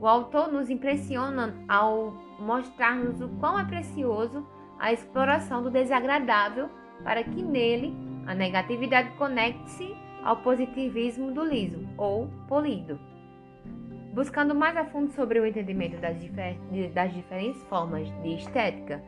O 0.00 0.06
autor 0.06 0.50
nos 0.50 0.68
impressiona 0.68 1.54
ao 1.68 2.12
mostrar-nos 2.38 3.20
o 3.20 3.28
quão 3.40 3.58
é 3.58 3.64
precioso 3.64 4.46
a 4.78 4.92
exploração 4.92 5.62
do 5.62 5.70
desagradável 5.70 6.68
para 7.04 7.22
que 7.22 7.42
nele 7.42 7.94
a 8.26 8.34
negatividade 8.34 9.10
conecte-se 9.16 9.94
ao 10.22 10.38
positivismo 10.38 11.32
do 11.32 11.44
liso 11.44 11.86
ou 11.96 12.28
polido. 12.48 12.98
Buscando 14.12 14.54
mais 14.54 14.76
a 14.76 14.84
fundo 14.84 15.10
sobre 15.12 15.38
o 15.38 15.46
entendimento 15.46 15.98
das, 16.00 16.18
difer 16.20 16.56
das 16.92 17.12
diferentes 17.14 17.62
formas 17.64 18.10
de 18.22 18.34
estética, 18.34 19.02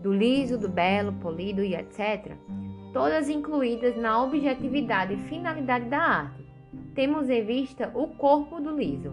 do 0.00 0.12
liso, 0.12 0.58
do 0.58 0.68
belo, 0.68 1.12
polido 1.14 1.62
e 1.62 1.74
etc., 1.74 2.36
todas 2.92 3.28
incluídas 3.28 3.96
na 3.96 4.22
objetividade 4.22 5.14
e 5.14 5.28
finalidade 5.28 5.86
da 5.86 5.98
arte, 5.98 6.44
temos 6.94 7.28
em 7.28 7.44
vista 7.44 7.90
o 7.94 8.08
corpo 8.08 8.60
do 8.60 8.70
liso. 8.70 9.12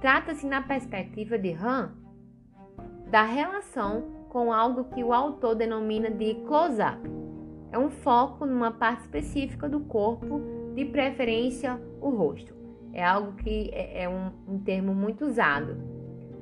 Trata-se, 0.00 0.46
na 0.46 0.62
perspectiva 0.62 1.38
de 1.38 1.52
Han, 1.52 1.92
da 3.10 3.24
relação 3.24 4.22
com 4.28 4.52
algo 4.52 4.84
que 4.84 5.04
o 5.04 5.12
autor 5.12 5.54
denomina 5.54 6.10
de 6.10 6.34
close-up. 6.46 6.98
É 7.70 7.78
um 7.78 7.90
foco 7.90 8.46
numa 8.46 8.70
parte 8.70 9.02
específica 9.02 9.68
do 9.68 9.80
corpo, 9.80 10.40
de 10.74 10.84
preferência 10.86 11.80
o 12.00 12.10
rosto. 12.10 12.54
É 12.92 13.04
algo 13.04 13.32
que 13.32 13.70
é, 13.72 14.04
é 14.04 14.08
um, 14.08 14.30
um 14.48 14.58
termo 14.58 14.94
muito 14.94 15.26
usado, 15.26 15.76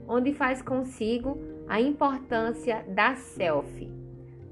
onde 0.06 0.32
faz 0.32 0.62
consigo 0.62 1.38
a 1.70 1.80
importância 1.80 2.84
da 2.88 3.14
selfie 3.14 3.88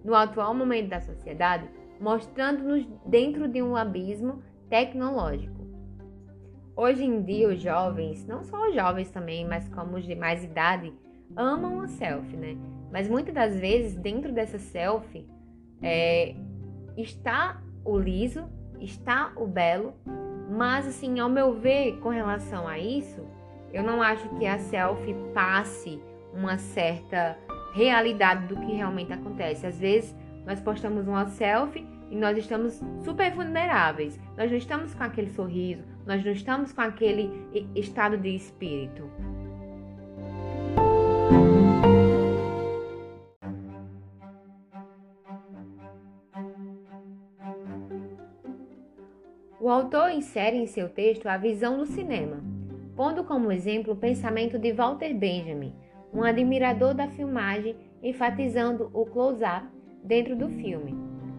no 0.05 0.15
atual 0.15 0.55
momento 0.55 0.91
da 0.91 1.01
sociedade, 1.01 1.69
mostrando-nos 2.01 2.87
dentro 3.05 3.49
de 3.49 3.61
um 3.61 3.75
abismo 3.75 4.41
tecnológico. 4.71 5.67
Hoje 6.77 7.05
em 7.05 7.21
dia, 7.21 7.49
os 7.49 7.61
jovens, 7.61 8.25
não 8.25 8.45
só 8.45 8.69
os 8.69 8.75
jovens 8.77 9.11
também, 9.11 9.45
mas 9.45 9.69
como 9.69 9.97
os 9.97 10.05
de 10.05 10.15
mais 10.15 10.45
idade, 10.45 10.95
amam 11.35 11.81
a 11.81 11.89
selfie, 11.89 12.37
né? 12.37 12.57
Mas 12.93 13.09
muitas 13.09 13.35
das 13.35 13.59
vezes, 13.59 13.97
dentro 13.97 14.33
dessa 14.33 14.61
selfie, 14.61 15.27
é, 15.83 16.37
está 16.97 17.61
o 17.85 17.99
liso, 17.99 18.49
está 18.81 19.33
o 19.35 19.45
belo, 19.45 19.93
mas 20.49 20.87
assim, 20.87 21.19
ao 21.19 21.29
meu 21.29 21.53
ver, 21.53 21.99
com 21.99 22.11
relação 22.11 22.69
a 22.69 22.79
isso, 22.79 23.27
eu 23.73 23.83
não 23.83 24.01
acho 24.01 24.29
que 24.37 24.47
a 24.47 24.61
selfie 24.61 25.17
passe 25.35 26.01
uma 26.39 26.57
certa 26.57 27.37
realidade 27.75 28.47
do 28.47 28.57
que 28.61 28.73
realmente 28.73 29.13
acontece. 29.13 29.67
Às 29.67 29.79
vezes 29.79 30.17
nós 30.47 30.61
postamos 30.61 31.07
uma 31.07 31.27
selfie 31.27 31.87
e 32.11 32.17
nós 32.17 32.39
estamos 32.39 32.81
super 33.05 33.31
vulneráveis. 33.33 34.19
Nós 34.37 34.51
não 34.51 34.57
estamos 34.57 34.95
com 34.95 35.05
aquele 35.05 35.31
sorriso, 35.31 35.83
nós 36.07 36.25
não 36.25 36.33
estamos 36.33 36.73
com 36.73 36.81
aquele 36.81 37.31
estado 37.75 38.17
de 38.17 38.35
espírito. 38.35 39.11
O 49.61 49.69
autor 49.69 50.11
insere 50.13 50.57
em 50.57 50.67
seu 50.67 50.89
texto 50.89 51.27
a 51.27 51.37
visão 51.37 51.77
do 51.77 51.85
cinema, 51.85 52.43
pondo 52.97 53.23
como 53.23 53.53
exemplo 53.53 53.93
o 53.93 53.97
pensamento 53.97 54.59
de 54.59 54.73
Walter 54.73 55.13
Benjamin, 55.13 55.75
um 56.13 56.23
admirador 56.23 56.95
da 56.95 57.09
filmagem, 57.09 57.77
enfatizando 58.03 58.91
o 58.93 59.05
close-up 59.07 59.67
dentro 60.03 60.37
do 60.37 60.49
filme. 60.49 60.95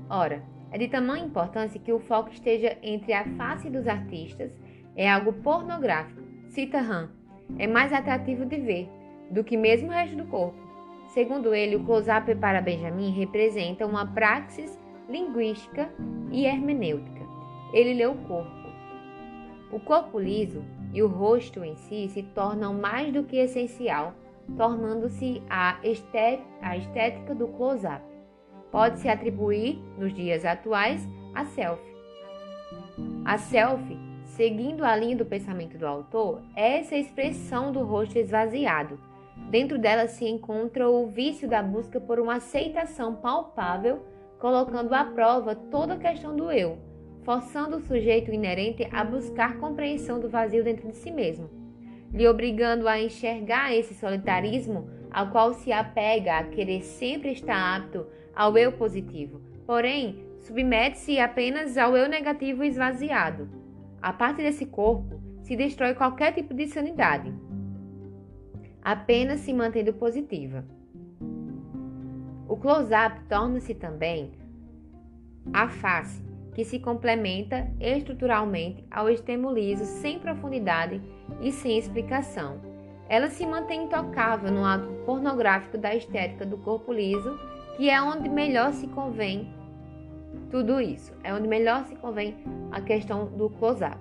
Ora, 0.10 0.44
é 0.72 0.78
de 0.78 0.88
tamanha 0.88 1.26
importância 1.26 1.80
que 1.80 1.92
o 1.92 2.00
foco 2.00 2.30
esteja 2.30 2.78
entre 2.84 3.14
a 3.14 3.26
face 3.36 3.70
dos 3.70 3.88
artistas, 3.88 4.52
é 4.96 5.10
algo 5.10 5.34
pornográfico, 5.34 6.22
cita 6.50 6.80
Han. 6.80 7.10
É 7.58 7.66
mais 7.66 7.92
atrativo 7.92 8.46
de 8.46 8.58
ver 8.58 8.90
do 9.32 9.44
que 9.44 9.58
mesmo 9.58 9.90
o 9.90 9.92
resto 9.92 10.18
do 10.18 10.26
corpo. 10.26 10.58
Segundo 11.08 11.56
ele, 11.56 11.76
o 11.76 11.84
close-up 11.84 12.34
para 12.36 12.62
Benjamin 12.62 13.12
representa 13.12 13.86
uma 13.86 14.06
praxis 14.06 14.78
linguística 15.10 15.90
e 16.32 16.46
hermenêutica. 16.46 17.26
Ele 17.74 17.96
lê 17.96 18.06
o 18.06 18.16
corpo. 18.16 18.70
O 19.72 19.80
corpo 19.80 20.20
liso 20.20 20.64
e 20.94 21.02
o 21.02 21.08
rosto 21.08 21.64
em 21.64 21.76
si 21.76 22.08
se 22.10 22.24
tornam 22.24 22.74
mais 22.74 23.12
do 23.12 23.24
que 23.24 23.38
essencial 23.38 24.14
tornando-se 24.58 25.42
a 25.50 25.80
estética 25.84 27.36
do 27.36 27.48
close-up. 27.48 28.04
Pode-se 28.72 29.10
atribuir, 29.10 29.82
nos 29.98 30.14
dias 30.14 30.46
atuais, 30.46 31.08
a 31.34 31.46
selfie. 31.46 31.96
A 33.26 33.38
selfie, 33.38 33.98
seguindo 34.26 34.84
a 34.84 34.96
linha 34.96 35.16
do 35.16 35.26
pensamento 35.26 35.78
do 35.78 35.88
autor, 35.88 36.42
é 36.56 36.80
essa 36.80 36.96
expressão 36.96 37.72
do 37.72 37.84
rosto 37.84 38.18
esvaziado. 38.18 39.00
Dentro 39.50 39.80
dela 39.80 40.08
se 40.08 40.26
encontra 40.26 40.90
o 40.90 41.08
vício 41.08 41.48
da 41.48 41.64
busca 41.64 42.00
por 42.00 42.20
uma 42.20 42.36
aceitação 42.36 43.16
palpável, 43.16 44.06
colocando 44.40 44.94
à 44.94 45.04
prova 45.04 45.56
toda 45.56 45.96
a 45.96 45.98
questão 45.98 46.36
do 46.36 46.52
eu, 46.52 46.78
forçando 47.24 47.78
o 47.78 47.82
sujeito 47.82 48.32
inerente 48.32 48.88
a 48.92 49.04
buscar 49.04 49.58
compreensão 49.58 50.20
do 50.20 50.30
vazio 50.30 50.64
dentro 50.64 50.88
de 50.88 50.96
si 50.96 51.12
mesmo 51.12 51.59
lhe 52.12 52.28
obrigando 52.28 52.88
a 52.88 53.00
enxergar 53.00 53.74
esse 53.74 53.93
solitarismo 53.93 54.89
ao 55.12 55.30
qual 55.30 55.54
se 55.54 55.72
apega 55.72 56.38
a 56.38 56.43
querer 56.43 56.82
sempre 56.82 57.32
estar 57.32 57.78
apto 57.78 58.06
ao 58.36 58.58
eu 58.58 58.72
positivo, 58.72 59.41
porém 59.65 60.24
submete-se 60.39 61.19
apenas 61.19 61.78
ao 61.78 61.95
eu 61.95 62.08
negativo 62.08 62.63
esvaziado. 62.63 63.50
A 64.02 64.13
parte 64.13 64.38
desse 64.38 64.65
corpo 64.65 65.22
se 65.41 65.56
destrói 65.56 65.93
qualquer 65.93 66.34
tipo 66.34 66.54
de 66.54 66.67
sanidade, 66.67 67.34
apenas 68.82 69.41
se 69.41 69.54
mantendo 69.54 69.93
positiva. 69.93 70.65
O 72.48 72.56
close-up 72.56 73.22
torna-se 73.28 73.76
também 73.76 74.32
a 75.54 75.67
face, 75.67 76.24
que 76.60 76.65
se 76.65 76.78
complementa 76.78 77.72
estruturalmente 77.80 78.84
ao 78.91 79.10
extremo 79.10 79.50
liso 79.50 79.86
sem 79.86 80.19
profundidade 80.19 81.02
e 81.39 81.54
sem 81.54 81.78
explicação. 81.78 82.60
Ela 83.08 83.30
se 83.30 83.45
mantém 83.45 83.86
intocável 83.86 84.52
no 84.52 84.65
ato 84.65 84.91
pornográfico 85.06 85.78
da 85.78 85.95
estética 85.95 86.45
do 86.45 86.58
corpo 86.58 86.91
liso, 86.91 87.39
que 87.78 87.89
é 87.89 88.02
onde 88.02 88.28
melhor 88.28 88.74
se 88.74 88.88
convém 88.88 89.54
tudo 90.52 90.82
isso, 90.82 91.13
é 91.24 91.34
onde 91.34 91.48
melhor 91.48 91.86
se 91.86 91.95
convém 91.95 92.36
a 92.74 92.82
questão 92.82 93.28
do 93.28 93.50
close-up. 93.52 93.98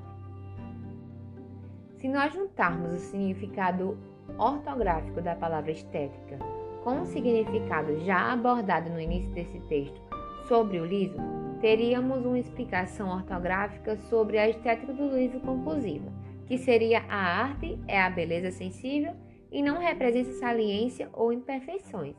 Se 1.99 2.09
nós 2.09 2.33
juntarmos 2.33 2.93
o 2.93 2.99
significado 2.99 3.97
ortográfico 4.37 5.23
da 5.23 5.37
palavra 5.37 5.71
estética 5.71 6.41
com 6.83 7.03
o 7.03 7.07
significado 7.07 8.01
já 8.01 8.33
abordado 8.33 8.91
no 8.91 9.01
início 9.01 9.31
desse 9.31 9.61
texto 9.69 10.03
sobre 10.49 10.81
o 10.81 10.85
liso, 10.85 11.17
teríamos 11.61 12.25
uma 12.25 12.39
explicação 12.39 13.09
ortográfica 13.09 13.97
sobre 13.97 14.39
a 14.39 14.49
estética 14.49 14.93
do 14.93 15.17
liso 15.17 15.41
conclusiva, 15.41 16.13
que 16.47 16.57
seria 16.57 17.01
a 17.09 17.17
arte 17.17 17.79
é 17.87 18.01
a 18.01 18.11
beleza 18.11 18.51
sensível 18.51 19.15
e 19.51 19.63
não 19.63 19.79
representa 19.79 20.33
saliência 20.33 21.09
ou 21.13 21.33
imperfeições. 21.33 22.17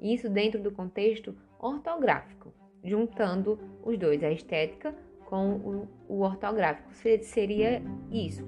Isso 0.00 0.28
dentro 0.28 0.60
do 0.62 0.70
contexto 0.70 1.34
ortográfico, 1.58 2.52
juntando 2.84 3.58
os 3.82 3.98
dois, 3.98 4.22
a 4.22 4.30
estética 4.30 4.94
com 5.24 5.54
o, 5.56 5.88
o 6.08 6.20
ortográfico, 6.20 6.92
seria 6.92 7.82
isso. 8.10 8.46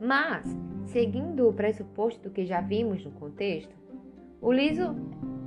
Mas, 0.00 0.46
seguindo 0.86 1.48
o 1.48 1.52
pressuposto 1.52 2.28
do 2.28 2.30
que 2.30 2.44
já 2.44 2.60
vimos 2.60 3.04
no 3.04 3.10
contexto, 3.12 3.74
o 4.40 4.52
liso 4.52 4.94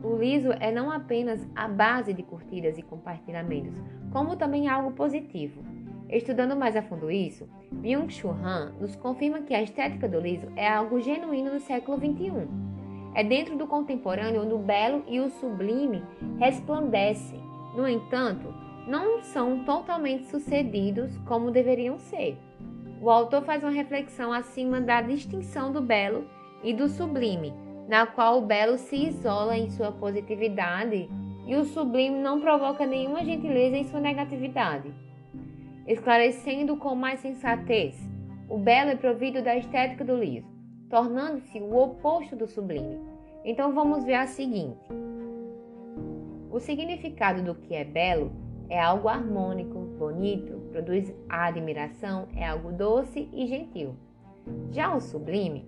o 0.03 0.15
liso 0.15 0.51
é 0.59 0.71
não 0.71 0.91
apenas 0.91 1.47
a 1.55 1.67
base 1.67 2.13
de 2.13 2.23
curtidas 2.23 2.77
e 2.77 2.81
compartilhamentos, 2.81 3.73
como 4.11 4.35
também 4.35 4.67
algo 4.67 4.91
positivo. 4.91 5.63
Estudando 6.09 6.55
mais 6.55 6.75
a 6.75 6.81
fundo 6.81 7.09
isso, 7.09 7.47
Byung-Chul 7.71 8.31
Han 8.31 8.73
nos 8.79 8.95
confirma 8.95 9.41
que 9.41 9.53
a 9.53 9.61
estética 9.61 10.09
do 10.09 10.19
liso 10.19 10.47
é 10.55 10.67
algo 10.67 10.99
genuíno 10.99 11.51
do 11.51 11.59
século 11.59 11.97
XXI. 11.97 12.47
É 13.13 13.23
dentro 13.23 13.57
do 13.57 13.67
contemporâneo 13.67 14.43
onde 14.43 14.53
o 14.53 14.57
belo 14.57 15.03
e 15.07 15.19
o 15.19 15.29
sublime 15.29 16.03
resplandecem. 16.37 17.39
No 17.75 17.87
entanto, 17.87 18.53
não 18.87 19.21
são 19.21 19.63
totalmente 19.63 20.25
sucedidos 20.25 21.15
como 21.19 21.51
deveriam 21.51 21.97
ser. 21.97 22.37
O 23.01 23.09
autor 23.09 23.43
faz 23.43 23.63
uma 23.63 23.71
reflexão 23.71 24.33
acima 24.33 24.81
da 24.81 25.01
distinção 25.01 25.71
do 25.71 25.81
belo 25.81 26.25
e 26.63 26.73
do 26.73 26.87
sublime, 26.89 27.53
na 27.91 28.07
qual 28.07 28.37
o 28.37 28.45
belo 28.45 28.77
se 28.77 28.95
isola 28.95 29.57
em 29.57 29.69
sua 29.69 29.91
positividade 29.91 31.09
e 31.45 31.53
o 31.57 31.65
sublime 31.65 32.17
não 32.19 32.39
provoca 32.39 32.85
nenhuma 32.85 33.21
gentileza 33.21 33.75
em 33.75 33.83
sua 33.83 33.99
negatividade. 33.99 34.93
Esclarecendo 35.85 36.77
com 36.77 36.95
mais 36.95 37.19
sensatez, 37.19 37.99
o 38.47 38.57
belo 38.57 38.91
é 38.91 38.95
provido 38.95 39.41
da 39.41 39.57
estética 39.57 40.05
do 40.05 40.15
liso, 40.15 40.47
tornando-se 40.89 41.59
o 41.59 41.75
oposto 41.75 42.33
do 42.33 42.47
sublime. 42.47 42.97
Então 43.43 43.73
vamos 43.73 44.05
ver 44.05 44.15
a 44.15 44.25
seguinte: 44.25 44.87
o 46.49 46.61
significado 46.61 47.43
do 47.43 47.55
que 47.55 47.75
é 47.75 47.83
belo 47.83 48.31
é 48.69 48.79
algo 48.79 49.09
harmônico, 49.09 49.77
bonito, 49.99 50.61
produz 50.71 51.13
admiração, 51.27 52.29
é 52.37 52.47
algo 52.47 52.71
doce 52.71 53.27
e 53.33 53.45
gentil. 53.47 53.97
Já 54.71 54.95
o 54.95 55.01
sublime, 55.01 55.65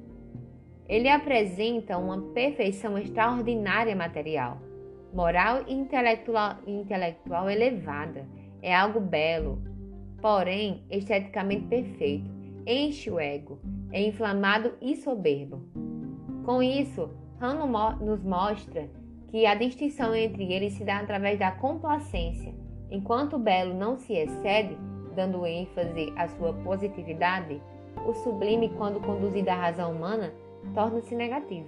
ele 0.88 1.10
apresenta 1.10 1.98
uma 1.98 2.22
perfeição 2.34 2.98
extraordinária 2.98 3.96
material, 3.96 4.60
moral 5.13 5.63
e 5.67 5.74
intelectual, 5.74 6.58
intelectual 6.67 7.50
elevada. 7.50 8.28
É 8.62 8.76
algo 8.76 9.00
belo, 9.00 9.62
porém 10.22 10.84
esteticamente 10.89 11.65
perfeito. 11.67 12.30
Enche 12.65 13.12
o 13.12 13.19
ego, 13.19 13.60
é 13.91 14.02
inflamado 14.02 14.74
e 14.82 14.96
soberbo. 14.96 15.62
Com 16.46 16.63
isso, 16.63 17.10
Hano 17.39 17.67
nos 18.00 18.24
mostra 18.24 18.89
que 19.28 19.46
a 19.46 19.56
distinção 19.56 20.15
entre 20.15 20.52
eles 20.54 20.74
se 20.74 20.86
dá 20.86 21.00
através 21.00 21.39
da 21.39 21.52
complacência 21.52 22.54
Enquanto 22.93 23.38
o 23.38 23.39
belo 23.39 23.74
não 23.74 23.98
se 23.98 24.13
excede, 24.13 24.78
dando 25.15 25.48
ênfase 25.48 26.13
à 26.15 26.28
sua 26.28 26.54
positividade, 26.54 27.60
o 28.06 28.13
sublime, 28.13 28.69
quando 28.78 29.00
conduzido 29.00 29.50
à 29.50 29.56
razão 29.56 29.91
humana, 29.91 30.32
torna-se 30.73 31.15
negativo. 31.15 31.67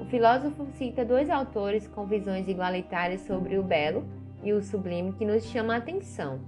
O 0.00 0.04
filósofo 0.06 0.66
cita 0.72 1.04
dois 1.04 1.30
autores 1.30 1.86
com 1.88 2.06
visões 2.06 2.48
igualitárias 2.48 3.22
sobre 3.22 3.58
o 3.58 3.62
belo 3.62 4.04
e 4.42 4.52
o 4.52 4.62
sublime 4.62 5.12
que 5.12 5.24
nos 5.24 5.44
chama 5.44 5.74
a 5.74 5.78
atenção: 5.78 6.40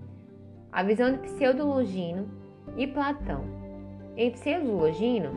a 0.70 0.82
visão 0.82 1.12
de 1.12 1.18
Pseudologino 1.18 2.28
e 2.76 2.86
Platão. 2.86 3.44
Em 4.16 4.30
Pseudologino, 4.30 5.30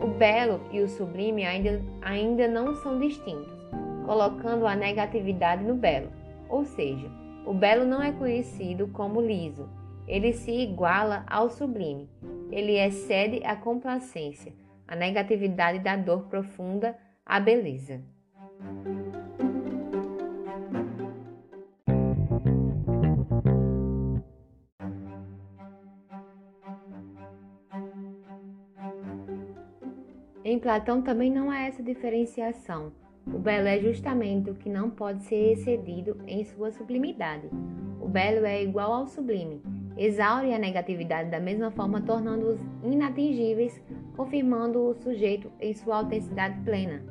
o 0.00 0.06
belo 0.06 0.60
e 0.70 0.80
o 0.80 0.88
sublime 0.88 1.44
ainda, 1.44 1.82
ainda 2.00 2.48
não 2.48 2.74
são 2.76 2.98
distintos, 2.98 3.52
colocando 4.06 4.66
a 4.66 4.74
negatividade 4.74 5.64
no 5.64 5.74
belo 5.74 6.22
ou 6.52 6.66
seja, 6.66 7.10
o 7.46 7.54
belo 7.54 7.86
não 7.86 8.02
é 8.02 8.12
conhecido 8.12 8.86
como 8.88 9.22
liso, 9.22 9.66
ele 10.06 10.34
se 10.34 10.50
iguala 10.50 11.24
ao 11.26 11.48
sublime, 11.48 12.06
ele 12.52 12.78
excede 12.78 13.42
a 13.44 13.56
complacência, 13.56 14.52
a 14.86 14.94
negatividade 14.94 15.78
da 15.78 15.96
dor 15.96 16.24
profunda, 16.24 16.94
a 17.24 17.40
beleza. 17.40 18.02
Em 30.44 30.58
Platão 30.58 31.00
também 31.00 31.30
não 31.30 31.50
há 31.50 31.60
essa 31.60 31.82
diferenciação. 31.82 32.92
O 33.26 33.38
belo 33.38 33.68
é 33.68 33.78
justamente 33.78 34.50
o 34.50 34.54
que 34.54 34.68
não 34.68 34.90
pode 34.90 35.22
ser 35.22 35.52
excedido 35.52 36.20
em 36.26 36.44
sua 36.44 36.70
sublimidade. 36.70 37.48
O 38.00 38.08
belo 38.08 38.44
é 38.44 38.62
igual 38.62 38.92
ao 38.92 39.06
sublime, 39.06 39.62
exaure 39.96 40.52
a 40.54 40.58
negatividade 40.58 41.30
da 41.30 41.40
mesma 41.40 41.70
forma, 41.70 42.00
tornando-os 42.00 42.60
inatingíveis, 42.82 43.80
confirmando 44.16 44.80
o 44.80 44.94
sujeito 44.94 45.50
em 45.60 45.74
sua 45.74 45.98
autenticidade 45.98 46.60
plena. 46.62 47.02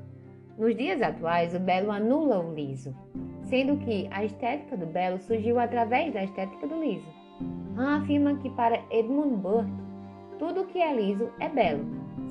Nos 0.58 0.76
dias 0.76 1.02
atuais, 1.02 1.56
o 1.56 1.60
belo 1.60 1.92
anula 1.92 2.40
o 2.40 2.54
liso, 2.54 2.96
sendo 3.44 3.78
que 3.78 4.08
a 4.12 4.24
estética 4.24 4.78
do 4.78 4.86
belo 4.86 5.20
surgiu 5.20 5.60
através 5.60 6.14
da 6.14 6.24
estética 6.24 6.68
do 6.68 6.80
liso. 6.80 7.08
Han 7.78 8.02
afirma 8.02 8.36
que 8.36 8.50
para 8.50 8.84
Edmund 8.92 9.38
Burke, 9.38 9.72
tudo 10.38 10.66
que 10.66 10.80
é 10.80 10.94
liso 10.94 11.30
é 11.40 11.50
belo. 11.50 11.86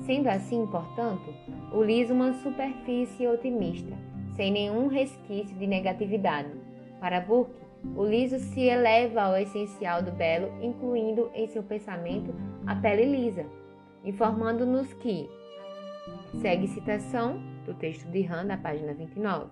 Sendo 0.05 0.27
assim, 0.27 0.65
portanto, 0.67 1.33
o 1.73 1.83
liso 1.83 2.13
uma 2.13 2.33
superfície 2.33 3.27
otimista, 3.27 3.95
sem 4.35 4.51
nenhum 4.51 4.87
resquício 4.87 5.57
de 5.57 5.67
negatividade. 5.67 6.49
Para 6.99 7.19
Burke, 7.19 7.53
o 7.95 8.05
liso 8.05 8.39
se 8.39 8.61
eleva 8.61 9.21
ao 9.21 9.37
essencial 9.37 10.01
do 10.01 10.11
belo, 10.11 10.51
incluindo 10.61 11.29
em 11.33 11.47
seu 11.47 11.63
pensamento 11.63 12.33
a 12.65 12.75
pele 12.75 13.05
lisa, 13.05 13.45
informando-nos 14.03 14.93
que, 14.93 15.29
segue 16.41 16.67
citação 16.67 17.41
do 17.65 17.73
texto 17.73 18.07
de 18.09 18.25
Han, 18.25 18.43
na 18.43 18.57
página 18.57 18.93
29, 18.93 19.49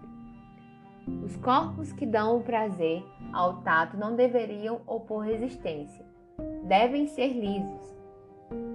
os 1.23 1.35
corpos 1.37 1.91
que 1.91 2.05
dão 2.05 2.37
o 2.37 2.43
prazer 2.43 3.03
ao 3.33 3.61
tato 3.61 3.97
não 3.97 4.15
deveriam 4.15 4.81
opor 4.85 5.23
resistência, 5.23 6.05
devem 6.63 7.07
ser 7.07 7.29
lisos. 7.29 7.97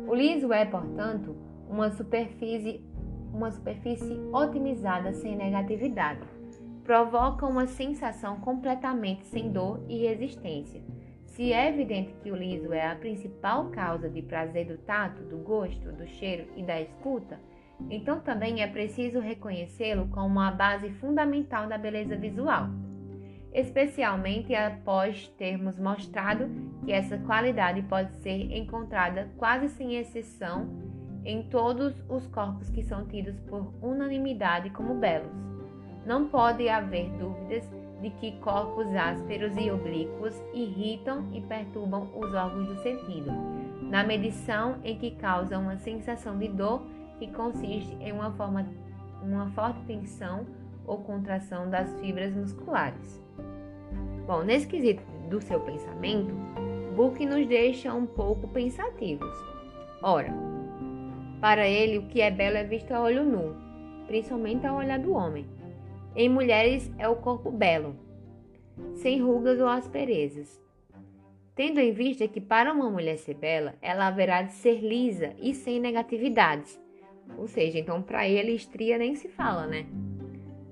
O 0.06 0.14
liso 0.14 0.52
é, 0.52 0.64
portanto, 0.64 1.36
uma 1.68 1.90
superfície 1.90 2.84
uma 3.34 3.50
superfície 3.50 4.16
otimizada 4.32 5.12
sem 5.12 5.36
negatividade. 5.36 6.20
Provoca 6.84 7.46
uma 7.46 7.66
sensação 7.66 8.38
completamente 8.40 9.24
sem 9.24 9.50
dor 9.50 9.82
e 9.88 10.06
resistência. 10.06 10.82
Se 11.24 11.50
é 11.50 11.68
evidente 11.68 12.14
que 12.22 12.30
o 12.30 12.36
liso 12.36 12.74
é 12.74 12.86
a 12.86 12.94
principal 12.94 13.70
causa 13.70 14.08
de 14.10 14.20
prazer 14.20 14.66
do 14.66 14.76
tato, 14.76 15.22
do 15.22 15.38
gosto, 15.38 15.90
do 15.92 16.06
cheiro 16.06 16.46
e 16.54 16.62
da 16.62 16.78
escuta, 16.80 17.40
então 17.90 18.20
também 18.20 18.62
é 18.62 18.66
preciso 18.66 19.18
reconhecê-lo 19.18 20.08
como 20.08 20.38
a 20.38 20.50
base 20.50 20.90
fundamental 20.90 21.66
da 21.66 21.78
beleza 21.78 22.16
visual, 22.16 22.68
especialmente 23.52 24.54
após 24.54 25.26
termos 25.38 25.78
mostrado 25.78 26.50
que 26.84 26.92
essa 26.92 27.16
qualidade 27.16 27.80
pode 27.82 28.14
ser 28.16 28.54
encontrada 28.54 29.30
quase 29.38 29.70
sem 29.70 29.96
exceção 29.96 30.68
em 31.24 31.44
todos 31.48 31.94
os 32.10 32.26
corpos 32.26 32.68
que 32.68 32.82
são 32.82 33.06
tidos 33.06 33.40
por 33.40 33.72
unanimidade 33.82 34.68
como 34.68 34.94
belos. 34.94 35.53
Não 36.06 36.28
pode 36.28 36.68
haver 36.68 37.10
dúvidas 37.12 37.68
de 38.00 38.10
que 38.10 38.32
corpos 38.40 38.86
ásperos 38.94 39.56
e 39.56 39.70
oblíquos 39.70 40.34
irritam 40.52 41.26
e 41.32 41.40
perturbam 41.40 42.10
os 42.14 42.34
órgãos 42.34 42.68
do 42.68 42.76
sentido, 42.82 43.30
na 43.82 44.04
medição 44.04 44.76
em 44.84 44.98
que 44.98 45.12
causam 45.12 45.62
uma 45.62 45.78
sensação 45.78 46.38
de 46.38 46.48
dor 46.48 46.82
que 47.18 47.28
consiste 47.28 47.94
em 48.00 48.12
uma, 48.12 48.30
forma, 48.32 48.66
uma 49.22 49.50
forte 49.52 49.80
tensão 49.86 50.46
ou 50.86 50.98
contração 50.98 51.70
das 51.70 51.98
fibras 52.00 52.34
musculares. 52.34 53.22
Bom, 54.26 54.42
nesse 54.42 54.66
quesito 54.66 55.02
do 55.30 55.40
seu 55.40 55.60
pensamento, 55.60 56.34
Book 56.94 57.24
nos 57.24 57.46
deixa 57.46 57.92
um 57.92 58.06
pouco 58.06 58.46
pensativos. 58.48 59.34
Ora, 60.02 60.32
para 61.40 61.66
ele, 61.66 61.98
o 61.98 62.06
que 62.06 62.20
é 62.20 62.30
belo 62.30 62.56
é 62.56 62.64
visto 62.64 62.92
a 62.92 63.00
olho 63.00 63.24
nu, 63.24 63.56
principalmente 64.06 64.66
ao 64.66 64.76
olhar 64.76 64.98
do 64.98 65.12
homem. 65.12 65.44
Em 66.16 66.28
mulheres 66.28 66.92
é 66.96 67.08
o 67.08 67.16
corpo 67.16 67.50
belo, 67.50 67.96
sem 68.94 69.20
rugas 69.20 69.60
ou 69.60 69.66
asperezas. 69.66 70.62
Tendo 71.56 71.80
em 71.80 71.92
vista 71.92 72.28
que 72.28 72.40
para 72.40 72.72
uma 72.72 72.88
mulher 72.88 73.18
ser 73.18 73.34
bela, 73.34 73.74
ela 73.82 74.06
haverá 74.06 74.42
de 74.42 74.52
ser 74.52 74.80
lisa 74.80 75.34
e 75.40 75.52
sem 75.52 75.80
negatividades. 75.80 76.80
Ou 77.36 77.48
seja, 77.48 77.80
então 77.80 78.00
para 78.00 78.28
ele 78.28 78.52
estria 78.52 78.96
nem 78.96 79.16
se 79.16 79.28
fala, 79.28 79.66
né? 79.66 79.86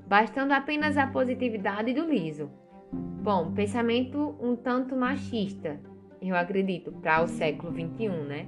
Bastando 0.06 0.52
apenas 0.52 0.96
a 0.96 1.08
positividade 1.08 1.92
do 1.92 2.08
liso. 2.08 2.48
Bom, 2.92 3.52
pensamento 3.52 4.36
um 4.40 4.54
tanto 4.54 4.94
machista, 4.94 5.80
eu 6.20 6.36
acredito, 6.36 6.92
para 6.92 7.20
o 7.20 7.26
século 7.26 7.72
21, 7.72 8.24
né? 8.24 8.46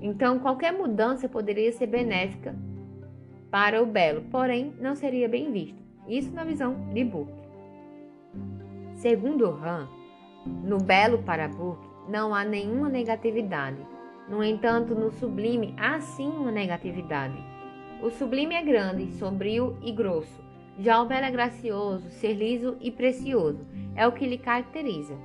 Então, 0.00 0.40
qualquer 0.40 0.72
mudança 0.72 1.26
poderia 1.26 1.72
ser 1.72 1.86
benéfica 1.86 2.54
para 3.50 3.82
o 3.82 3.86
belo, 3.86 4.22
porém 4.30 4.74
não 4.78 4.94
seria 4.94 5.26
bem 5.28 5.50
visto. 5.50 5.85
Isso 6.08 6.32
na 6.32 6.44
visão 6.44 6.74
de 6.92 7.04
Burke. 7.04 7.32
Segundo 8.94 9.46
Han, 9.46 9.88
no 10.64 10.78
belo 10.78 11.18
para 11.22 11.48
Burke 11.48 11.86
não 12.08 12.34
há 12.34 12.44
nenhuma 12.44 12.88
negatividade. 12.88 13.78
No 14.28 14.42
entanto, 14.42 14.94
no 14.94 15.10
sublime 15.10 15.74
há 15.78 16.00
sim 16.00 16.28
uma 16.28 16.50
negatividade. 16.50 17.36
O 18.02 18.10
sublime 18.10 18.54
é 18.54 18.62
grande, 18.62 19.12
sombrio 19.12 19.76
e 19.82 19.90
grosso. 19.92 20.44
Já 20.78 21.00
o 21.00 21.06
belo 21.06 21.26
é 21.26 21.30
gracioso, 21.30 22.10
ser 22.10 22.34
liso 22.34 22.76
e 22.80 22.90
precioso. 22.90 23.66
É 23.94 24.06
o 24.06 24.12
que 24.12 24.26
lhe 24.26 24.36
caracteriza. 24.36 25.16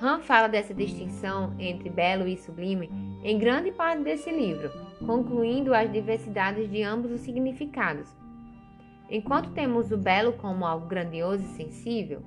Han 0.00 0.20
fala 0.20 0.48
dessa 0.48 0.72
distinção 0.72 1.54
entre 1.58 1.90
belo 1.90 2.26
e 2.26 2.36
sublime 2.36 2.88
em 3.24 3.36
grande 3.36 3.72
parte 3.72 4.02
desse 4.02 4.30
livro, 4.30 4.70
concluindo 5.04 5.74
as 5.74 5.90
diversidades 5.92 6.70
de 6.70 6.82
ambos 6.82 7.10
os 7.10 7.20
significados. 7.20 8.08
Enquanto 9.10 9.52
temos 9.52 9.90
o 9.90 9.96
belo 9.96 10.34
como 10.34 10.66
algo 10.66 10.86
grandioso 10.86 11.42
e 11.42 11.56
sensível, 11.56 12.22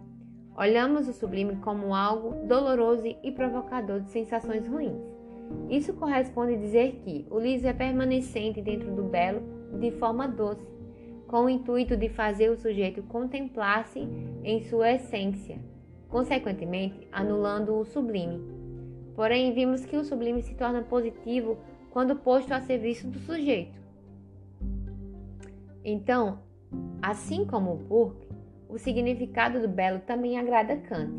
olhamos 0.58 1.08
o 1.08 1.14
sublime 1.14 1.58
como 1.58 1.94
algo 1.94 2.48
doloroso 2.48 3.06
e 3.06 3.32
provocador 3.32 4.02
de 4.02 4.10
sensações 4.10 4.68
ruins. 4.68 5.00
Isso 5.70 5.94
corresponde 5.94 6.56
a 6.56 6.58
dizer 6.58 7.02
que 7.04 7.28
o 7.30 7.40
liso 7.40 7.68
é 7.68 7.74
permanecente 7.74 8.62
dentro 8.62 8.96
do 8.96 9.04
belo 9.04 9.42
de 9.80 9.92
forma 9.92 10.28
doce, 10.28 10.66
com 11.28 11.46
o 11.46 11.50
intuito 11.50 11.96
de 11.96 12.10
fazer 12.10 12.50
o 12.50 12.58
sujeito 12.58 13.04
contemplar-se 13.04 14.00
em 14.44 14.62
sua 14.64 14.94
essência, 14.94 15.60
consequentemente 16.10 17.08
anulando 17.12 17.76
o 17.76 17.86
sublime. 17.86 18.42
Porém, 19.16 19.54
vimos 19.54 19.86
que 19.86 19.98
o 19.98 20.04
sublime 20.04 20.42
se 20.42 20.56
torna 20.56 20.82
positivo 20.82 21.58
quando 21.92 22.16
posto 22.16 22.54
a 22.54 22.60
serviço 22.60 23.08
do 23.08 23.20
sujeito. 23.20 23.80
Então, 25.84 26.40
assim 27.02 27.46
como 27.46 27.76
Burke, 27.76 28.28
o 28.70 28.78
significado 28.78 29.60
do 29.60 29.68
belo 29.68 30.00
também 30.00 30.40
agrada 30.40 30.78
Kant. 30.78 31.12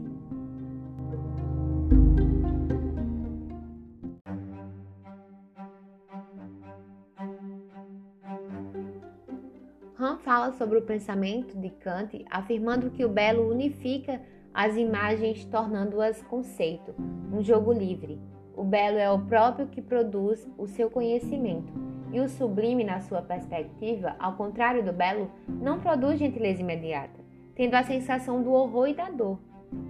Han 9.99 10.17
fala 10.19 10.53
sobre 10.53 10.79
o 10.79 10.83
pensamento 10.83 11.57
de 11.57 11.71
Kant, 11.71 12.25
afirmando 12.31 12.91
que 12.91 13.05
o 13.05 13.09
belo 13.09 13.49
unifica 13.49 14.21
as 14.53 14.77
imagens, 14.77 15.45
tornando-as 15.45 16.23
conceito, 16.23 16.95
um 17.33 17.43
jogo 17.43 17.73
livre. 17.73 18.21
O 18.55 18.65
belo 18.65 18.99
é 18.99 19.11
o 19.11 19.19
próprio 19.19 19.67
que 19.67 19.81
produz 19.81 20.49
o 20.59 20.67
seu 20.67 20.91
conhecimento, 20.91 21.73
e 22.13 22.21
o 22.21 22.29
sublime, 22.29 22.85
na 22.85 23.01
sua 23.01 23.23
perspectiva, 23.23 24.15
ao 24.19 24.35
contrário 24.35 24.85
do 24.85 24.93
belo, 24.93 25.31
não 25.49 25.81
produz 25.81 26.19
gentileza 26.19 26.61
imediata, 26.61 27.19
tendo 27.57 27.75
a 27.75 27.83
sensação 27.83 28.43
do 28.43 28.53
horror 28.53 28.89
e 28.89 28.95
da 28.95 29.09
dor, 29.09 29.39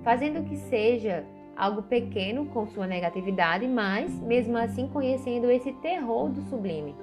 fazendo 0.05 0.45
que 0.49 0.57
seja 0.57 1.25
algo 1.57 1.83
pequeno 1.83 2.47
com 2.47 2.67
sua 2.67 2.87
negatividade, 2.87 3.67
mas, 3.67 4.13
mesmo 4.21 4.57
assim, 4.57 4.89
conhecendo 4.89 5.51
esse 5.51 5.73
terror 5.75 6.29
do 6.29 6.43
sublime. 6.43 6.95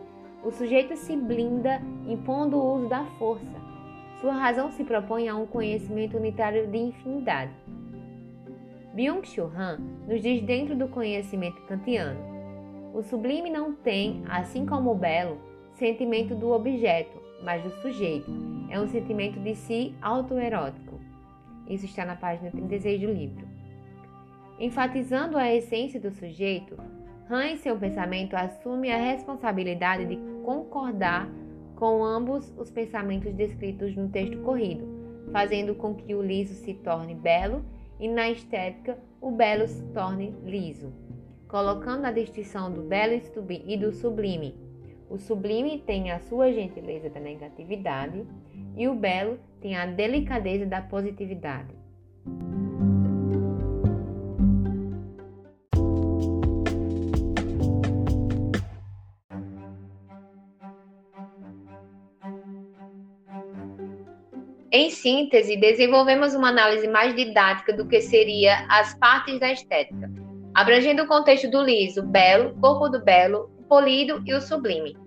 O 0.43 0.51
sujeito 0.51 0.95
se 0.95 1.15
blinda 1.17 1.82
impondo 2.07 2.57
o 2.57 2.76
uso 2.76 2.88
da 2.88 3.03
força. 3.20 3.59
Sua 4.22 4.34
razão 4.34 4.72
se 4.72 4.84
propõe 4.84 5.28
a 5.28 5.36
um 5.36 5.45
conhecimento 5.45 6.17
unitário 6.17 6.67
de 6.67 6.78
infinidade. 6.78 7.51
Byung-Chul 8.93 9.51
Han 9.55 9.80
nos 10.07 10.22
diz 10.22 10.41
dentro 10.41 10.76
do 10.76 10.88
conhecimento 10.88 11.61
kantiano. 11.67 12.20
O 12.94 13.02
sublime 13.02 13.50
não 13.50 13.74
tem, 13.74 14.24
assim 14.28 14.66
como 14.66 14.92
o 14.92 14.96
belo, 14.96 15.38
sentimento 15.74 16.36
do 16.36 16.50
objeto, 16.52 17.18
mas 17.44 17.64
do 17.64 17.70
sujeito. 17.82 18.32
É 18.70 18.80
um 18.80 18.88
sentimento 18.88 19.40
de 19.40 19.56
si 19.56 19.96
autoerótico. 20.02 21.00
Isso 21.68 21.86
está 21.86 22.04
na 22.06 22.16
página 22.16 22.52
36 22.52 23.02
do 23.02 23.12
livro. 23.12 23.48
Enfatizando 24.60 25.38
a 25.38 25.54
essência 25.54 26.00
do 26.00 26.12
sujeito, 26.12 26.76
Han 27.30 27.46
em 27.46 27.58
seu 27.58 27.78
pensamento 27.78 28.34
assume 28.34 28.90
a 28.92 28.98
responsabilidade 28.98 30.04
de 30.08 30.18
concordar 30.44 31.30
com 31.76 32.04
ambos 32.04 32.52
os 32.58 32.72
pensamentos 32.72 33.32
descritos 33.36 33.96
no 33.96 34.10
texto 34.10 34.40
corrido, 34.40 34.84
fazendo 35.32 35.76
com 35.76 35.94
que 35.94 36.16
o 36.16 36.24
liso 36.24 36.56
se 36.56 36.74
torne 36.74 37.14
belo 37.14 37.64
e 38.00 38.08
na 38.08 38.32
estética 38.32 38.98
o 39.22 39.30
belo 39.30 39.68
se 39.68 39.84
torne 39.94 40.34
liso, 40.44 40.92
colocando 41.50 42.06
a 42.06 42.12
distinção 42.12 42.72
do 42.72 42.84
belo 42.84 43.20
e 43.66 43.76
do 43.76 43.91
sublime. 43.91 44.56
O 45.10 45.18
sublime 45.18 45.80
tem 45.80 46.12
a 46.12 46.20
sua 46.20 46.54
gentileza 46.54 47.10
da 47.10 47.20
negatividade 47.20 48.24
e 48.78 48.88
o 48.88 48.93
belo 48.93 49.39
tem 49.60 49.76
a 49.76 49.88
delicadeza 49.88 50.68
da 50.68 50.80
positividade. 50.80 51.74
Em 64.72 64.91
síntese, 64.91 65.58
desenvolvemos 65.58 66.36
uma 66.36 66.50
análise 66.50 66.88
mais 66.88 67.16
didática 67.16 67.74
do 67.74 67.88
que 67.88 68.00
seria 68.02 68.68
as 68.70 68.93
partes 68.93 69.39
da 69.39 69.52
estética, 69.52 70.12
abrangendo 70.60 71.03
o 71.03 71.07
contexto 71.07 71.49
do 71.49 71.62
liso, 71.62 72.03
belo, 72.03 72.53
corpo 72.60 72.89
do 72.89 73.01
belo, 73.01 73.49
o 73.57 73.64
polido 73.64 74.22
e 74.26 74.34
o 74.34 74.41
sublime. 74.41 74.97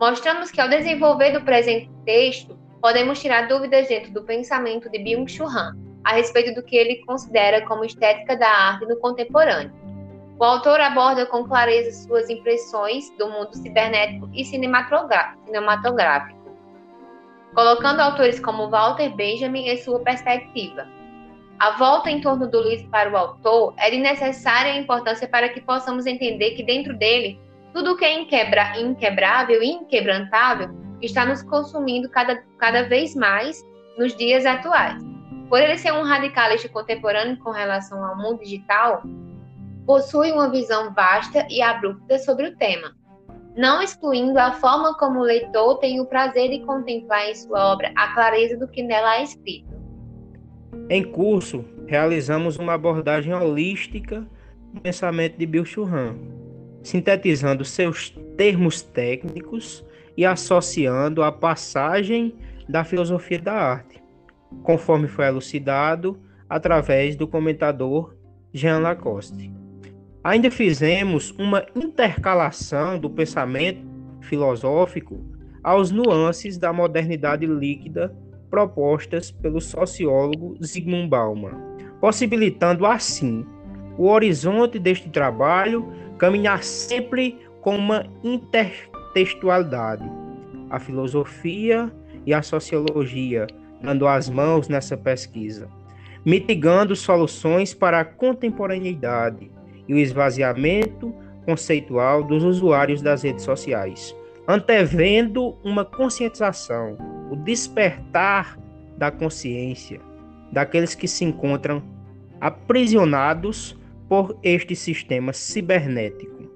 Mostramos 0.00 0.50
que 0.50 0.58
ao 0.58 0.70
desenvolver 0.70 1.32
do 1.32 1.44
presente 1.44 1.90
texto, 2.06 2.58
podemos 2.80 3.20
tirar 3.20 3.46
dúvidas 3.46 3.88
dentro 3.88 4.10
do 4.10 4.24
pensamento 4.24 4.88
de 4.88 4.98
Byung-Chul 4.98 5.46
Han 5.46 5.76
a 6.02 6.14
respeito 6.14 6.54
do 6.54 6.62
que 6.64 6.76
ele 6.76 7.04
considera 7.04 7.60
como 7.66 7.84
estética 7.84 8.34
da 8.38 8.48
arte 8.48 8.86
no 8.86 8.96
contemporâneo. 9.00 9.70
O 10.38 10.44
autor 10.44 10.80
aborda 10.80 11.26
com 11.26 11.44
clareza 11.44 11.92
suas 11.92 12.30
impressões 12.30 13.10
do 13.18 13.28
mundo 13.28 13.54
cibernético 13.54 14.30
e 14.32 14.42
cinematográfico 14.46 16.40
colocando 17.54 18.00
autores 18.00 18.40
como 18.40 18.70
Walter 18.70 19.14
Benjamin 19.14 19.68
em 19.68 19.76
sua 19.76 20.00
perspectiva. 20.00 20.88
A 21.62 21.76
volta 21.76 22.10
em 22.10 22.20
torno 22.20 22.50
do 22.50 22.60
livro 22.60 22.88
para 22.88 23.08
o 23.08 23.16
autor 23.16 23.72
é 23.78 23.88
de 23.88 23.98
necessária 23.98 24.76
importância 24.76 25.28
para 25.28 25.48
que 25.48 25.60
possamos 25.60 26.06
entender 26.06 26.56
que 26.56 26.62
dentro 26.64 26.92
dele, 26.98 27.38
tudo 27.72 27.96
que 27.96 28.04
é 28.04 28.18
inquebra, 28.18 28.76
inquebrável 28.80 29.62
e 29.62 29.68
inquebrantável 29.68 30.70
está 31.00 31.24
nos 31.24 31.40
consumindo 31.44 32.10
cada, 32.10 32.42
cada 32.58 32.82
vez 32.82 33.14
mais 33.14 33.64
nos 33.96 34.16
dias 34.16 34.44
atuais. 34.44 35.00
Por 35.48 35.60
ele 35.60 35.78
ser 35.78 35.92
um 35.92 36.02
radicalista 36.02 36.68
contemporâneo 36.68 37.38
com 37.38 37.52
relação 37.52 38.04
ao 38.04 38.16
mundo 38.16 38.40
digital, 38.40 39.04
possui 39.86 40.32
uma 40.32 40.50
visão 40.50 40.92
vasta 40.92 41.46
e 41.48 41.62
abrupta 41.62 42.18
sobre 42.18 42.48
o 42.48 42.56
tema 42.56 42.92
não 43.54 43.82
excluindo 43.82 44.38
a 44.38 44.52
forma 44.52 44.96
como 44.96 45.20
o 45.20 45.24
leitor 45.24 45.78
tem 45.78 46.00
o 46.00 46.06
prazer 46.06 46.48
de 46.50 46.64
contemplar 46.64 47.28
em 47.28 47.34
sua 47.34 47.72
obra 47.72 47.92
a 47.94 48.14
clareza 48.14 48.56
do 48.56 48.66
que 48.66 48.82
nela 48.82 49.18
é 49.18 49.24
escrito. 49.24 49.71
Em 50.88 51.02
curso, 51.02 51.64
realizamos 51.86 52.56
uma 52.56 52.74
abordagem 52.74 53.32
holística 53.32 54.26
do 54.72 54.80
pensamento 54.80 55.36
de 55.38 55.46
Bill 55.46 55.64
Churran, 55.64 56.16
sintetizando 56.82 57.64
seus 57.64 58.10
termos 58.36 58.82
técnicos 58.82 59.84
e 60.16 60.24
associando 60.24 61.22
a 61.22 61.30
passagem 61.30 62.34
da 62.68 62.84
filosofia 62.84 63.38
da 63.38 63.54
arte, 63.54 64.02
conforme 64.62 65.08
foi 65.08 65.26
elucidado 65.26 66.18
através 66.48 67.16
do 67.16 67.26
comentador 67.26 68.14
Jean 68.52 68.78
Lacoste. 68.78 69.50
Ainda 70.24 70.50
fizemos 70.50 71.32
uma 71.32 71.66
intercalação 71.74 72.98
do 72.98 73.10
pensamento 73.10 73.80
filosófico 74.20 75.20
aos 75.62 75.90
nuances 75.90 76.58
da 76.58 76.72
modernidade 76.72 77.46
líquida 77.46 78.14
propostas 78.52 79.30
pelo 79.30 79.62
sociólogo 79.62 80.58
Zygmunt 80.62 81.08
Bauman, 81.08 81.56
possibilitando 82.02 82.84
assim 82.84 83.46
o 83.96 84.08
horizonte 84.08 84.78
deste 84.78 85.08
trabalho 85.08 85.90
caminhar 86.18 86.62
sempre 86.62 87.38
com 87.62 87.76
uma 87.76 88.04
intertextualidade. 88.22 90.04
A 90.68 90.78
filosofia 90.78 91.90
e 92.26 92.34
a 92.34 92.42
sociologia 92.42 93.46
dando 93.80 94.06
as 94.06 94.28
mãos 94.28 94.68
nessa 94.68 94.98
pesquisa, 94.98 95.66
mitigando 96.22 96.94
soluções 96.94 97.72
para 97.72 98.00
a 98.00 98.04
contemporaneidade 98.04 99.50
e 99.88 99.94
o 99.94 99.98
esvaziamento 99.98 101.12
conceitual 101.46 102.22
dos 102.22 102.44
usuários 102.44 103.00
das 103.00 103.22
redes 103.22 103.44
sociais, 103.44 104.14
antevendo 104.46 105.56
uma 105.64 105.86
conscientização, 105.86 107.21
o 107.32 107.36
despertar 107.36 108.58
da 108.98 109.10
consciência 109.10 109.98
daqueles 110.52 110.94
que 110.94 111.08
se 111.08 111.24
encontram 111.24 111.82
aprisionados 112.38 113.74
por 114.06 114.38
este 114.42 114.76
sistema 114.76 115.32
cibernético, 115.32 116.50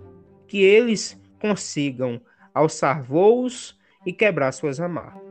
que 0.47 0.63
eles 0.63 1.19
consigam 1.41 2.21
alçar 2.53 3.03
voos 3.03 3.75
e 4.05 4.13
quebrar 4.13 4.53
suas 4.53 4.79
amarras. 4.79 5.25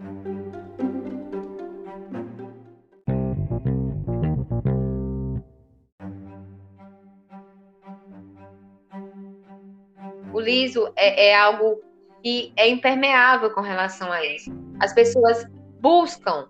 liso 10.45 10.91
é, 10.95 11.29
é 11.29 11.35
algo 11.35 11.81
que 12.25 12.51
é 12.55 12.67
impermeável 12.67 13.51
com 13.51 13.61
relação 13.61 14.11
a 14.11 14.25
isso. 14.25 14.51
As 14.79 14.91
pessoas 14.95 15.45
buscam 15.79 16.47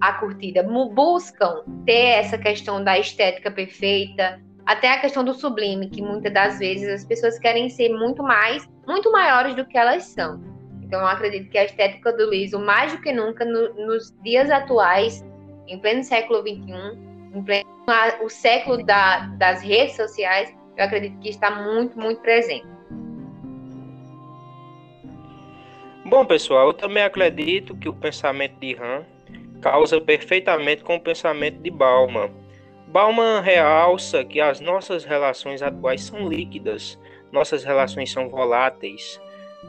a 0.00 0.14
curtida, 0.14 0.62
buscam 0.62 1.62
ter 1.84 2.06
essa 2.12 2.38
questão 2.38 2.82
da 2.82 2.98
estética 2.98 3.50
perfeita, 3.50 4.40
até 4.64 4.94
a 4.94 4.98
questão 4.98 5.22
do 5.22 5.34
sublime, 5.34 5.90
que 5.90 6.00
muitas 6.00 6.32
das 6.32 6.58
vezes 6.58 6.88
as 6.88 7.04
pessoas 7.04 7.38
querem 7.38 7.68
ser 7.68 7.90
muito 7.90 8.22
mais, 8.22 8.66
muito 8.86 9.12
maiores 9.12 9.54
do 9.54 9.66
que 9.66 9.76
elas 9.76 10.04
são. 10.04 10.42
Então, 10.80 10.98
eu 11.00 11.06
acredito 11.06 11.50
que 11.50 11.58
a 11.58 11.64
estética 11.64 12.14
do 12.14 12.30
liso, 12.30 12.58
mais 12.58 12.90
do 12.92 13.02
que 13.02 13.12
nunca, 13.12 13.44
no, 13.44 13.74
nos 13.74 14.16
dias 14.22 14.50
atuais, 14.50 15.22
em 15.68 15.78
pleno 15.78 16.02
século 16.02 16.40
XXI, 16.40 16.98
em 17.34 17.44
pleno 17.44 17.68
o 18.22 18.28
século 18.30 18.82
da, 18.86 19.26
das 19.36 19.60
redes 19.60 19.96
sociais, 19.96 20.50
eu 20.78 20.84
acredito 20.84 21.18
que 21.18 21.28
está 21.28 21.50
muito, 21.50 21.98
muito 21.98 22.22
presente. 22.22 22.79
Bom, 26.10 26.24
pessoal, 26.24 26.66
eu 26.66 26.72
também 26.72 27.04
acredito 27.04 27.76
que 27.76 27.88
o 27.88 27.94
pensamento 27.94 28.58
de 28.58 28.74
Han 28.74 29.04
causa 29.60 30.00
perfeitamente 30.00 30.82
com 30.82 30.96
o 30.96 31.00
pensamento 31.00 31.62
de 31.62 31.70
Bauman. 31.70 32.28
Bauman 32.88 33.40
realça 33.40 34.24
que 34.24 34.40
as 34.40 34.58
nossas 34.58 35.04
relações 35.04 35.62
atuais 35.62 36.02
são 36.02 36.28
líquidas, 36.28 36.98
nossas 37.30 37.62
relações 37.62 38.10
são 38.10 38.28
voláteis, 38.28 39.20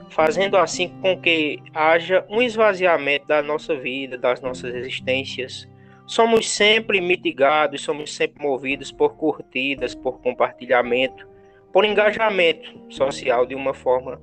fazendo 0.10 0.58
assim 0.58 0.90
com 1.00 1.22
que 1.22 1.60
haja 1.76 2.26
um 2.28 2.42
esvaziamento 2.42 3.28
da 3.28 3.44
nossa 3.44 3.76
vida, 3.76 4.18
das 4.18 4.42
nossas 4.42 4.74
existências. 4.74 5.70
Somos 6.08 6.50
sempre 6.50 7.00
mitigados, 7.00 7.84
somos 7.84 8.16
sempre 8.16 8.42
movidos 8.42 8.92
por 8.92 9.16
curtidas, 9.16 9.94
por 9.94 10.20
compartilhamento, 10.22 11.28
por 11.72 11.86
engajamento 11.86 12.82
social 12.90 13.46
de 13.46 13.54
uma 13.54 13.76
forma 13.76 14.20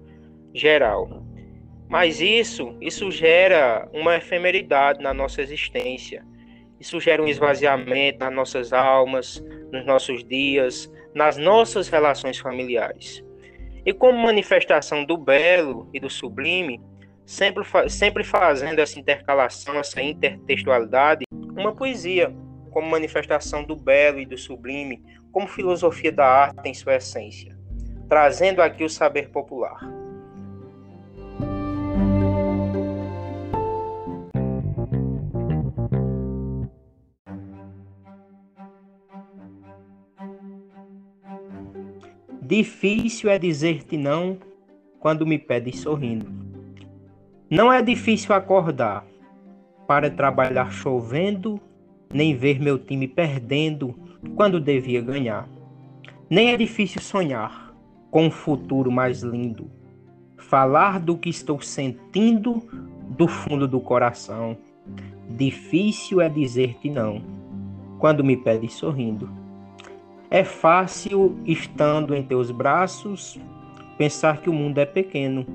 geral. 0.53 1.28
Mas 1.89 2.21
isso, 2.21 2.77
isso 2.81 3.11
gera 3.11 3.89
uma 3.93 4.17
efemeridade 4.17 5.03
na 5.03 5.15
nossa 5.15 5.41
existência. 5.41 6.25
Isso 6.79 7.01
gera 7.01 7.23
um 7.23 7.27
esvaziamento 7.27 8.19
nas 8.21 8.33
nossas 8.33 8.73
almas, 8.73 9.43
nos 9.73 9.85
nossos 9.87 10.23
dias, 10.23 10.93
nas 11.15 11.37
nossas 11.37 11.89
relações 11.89 12.39
familiares. 12.39 13.25
E 13.85 13.93
como 13.93 14.19
manifestação 14.19 15.05
do 15.05 15.17
belo 15.17 15.89
e 15.93 15.99
do 15.99 16.11
sublime, 16.11 16.81
sempre, 17.25 17.65
sempre 17.89 18.23
fazendo 18.23 18.81
essa 18.81 19.01
intercalação, 19.01 19.79
essa 19.79 20.03
intertextualidade, 20.03 21.25
uma 21.33 21.75
poesia 21.75 22.35
como 22.71 22.91
manifestação 22.91 23.65
do 23.65 23.75
belo 23.75 24.21
e 24.21 24.27
do 24.27 24.37
sublime, 24.37 25.03
como 25.33 25.49
filosofia 25.49 26.13
da 26.13 26.27
arte 26.27 26.69
em 26.69 26.75
sua 26.75 26.97
essência, 26.97 27.57
trazendo 28.09 28.61
aqui 28.61 28.85
o 28.85 28.91
saber 28.91 29.31
popular. 29.31 29.98
Difícil 42.49 43.29
é 43.29 43.39
dizer-te 43.39 43.99
não 43.99 44.39
quando 44.99 45.27
me 45.27 45.39
pedes 45.39 45.81
sorrindo. 45.81 46.33
Não 47.51 47.71
é 47.71 47.83
difícil 47.83 48.35
acordar 48.35 49.05
para 49.87 50.11
trabalhar 50.11 50.73
chovendo, 50.73 51.61
nem 52.11 52.35
ver 52.35 52.59
meu 52.59 52.79
time 52.79 53.07
perdendo 53.07 53.95
quando 54.35 54.59
devia 54.59 55.03
ganhar. 55.03 55.47
Nem 56.31 56.49
é 56.49 56.57
difícil 56.57 57.03
sonhar 57.03 57.77
com 58.11 58.29
um 58.29 58.31
futuro 58.31 58.91
mais 58.91 59.23
lindo, 59.23 59.71
falar 60.39 61.01
do 61.01 61.19
que 61.19 61.29
estou 61.29 61.61
sentindo 61.61 62.63
do 63.11 63.29
fundo 63.29 63.69
do 63.69 63.79
coração. 63.79 64.57
Difícil 65.29 66.19
é 66.19 66.31
dizer-te 66.31 66.89
não 66.89 67.21
quando 67.99 68.25
me 68.25 68.39
pedes 68.39 68.73
sorrindo. 68.73 69.38
É 70.31 70.45
fácil, 70.45 71.39
estando 71.47 72.15
em 72.15 72.23
teus 72.23 72.51
braços, 72.51 73.41
pensar 73.97 74.43
que 74.43 74.51
o 74.51 74.53
mundo 74.53 74.79
é 74.79 74.85
pequeno 74.85 75.47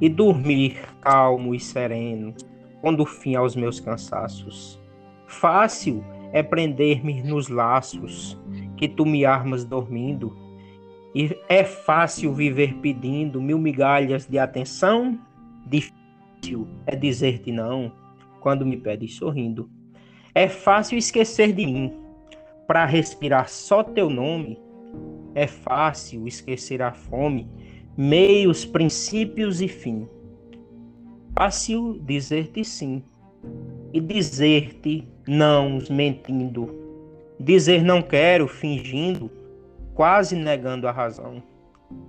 e 0.00 0.08
dormir 0.08 0.78
calmo 1.02 1.54
e 1.54 1.60
sereno, 1.60 2.34
pondo 2.80 3.04
fim 3.04 3.34
aos 3.34 3.54
meus 3.54 3.78
cansaços. 3.80 4.80
Fácil 5.26 6.02
é 6.32 6.42
prender-me 6.42 7.22
nos 7.22 7.48
laços 7.48 8.40
que 8.78 8.88
tu 8.88 9.04
me 9.04 9.26
armas 9.26 9.62
dormindo, 9.62 10.34
e 11.14 11.36
é 11.46 11.62
fácil 11.62 12.32
viver 12.32 12.74
pedindo 12.78 13.42
mil 13.42 13.58
migalhas 13.58 14.26
de 14.26 14.38
atenção. 14.38 15.18
Difícil 15.66 16.66
é 16.86 16.96
dizer-te 16.96 17.52
não 17.52 17.92
quando 18.40 18.64
me 18.64 18.76
pedes 18.78 19.14
sorrindo. 19.14 19.70
É 20.34 20.48
fácil 20.48 20.98
esquecer 20.98 21.52
de 21.52 21.66
mim 21.66 22.03
para 22.66 22.86
respirar 22.86 23.48
só 23.48 23.82
teu 23.82 24.08
nome, 24.08 24.58
é 25.34 25.46
fácil 25.46 26.26
esquecer 26.26 26.80
a 26.80 26.92
fome, 26.92 27.48
meios, 27.96 28.64
princípios 28.64 29.60
e 29.60 29.68
fim. 29.68 30.08
Fácil 31.36 32.00
dizer-te 32.00 32.64
sim 32.64 33.02
e 33.92 34.00
dizer-te 34.00 35.06
não 35.26 35.78
mentindo. 35.90 36.82
Dizer 37.38 37.82
não 37.82 38.00
quero 38.00 38.46
fingindo, 38.46 39.30
quase 39.94 40.36
negando 40.36 40.86
a 40.86 40.92
razão. 40.92 41.42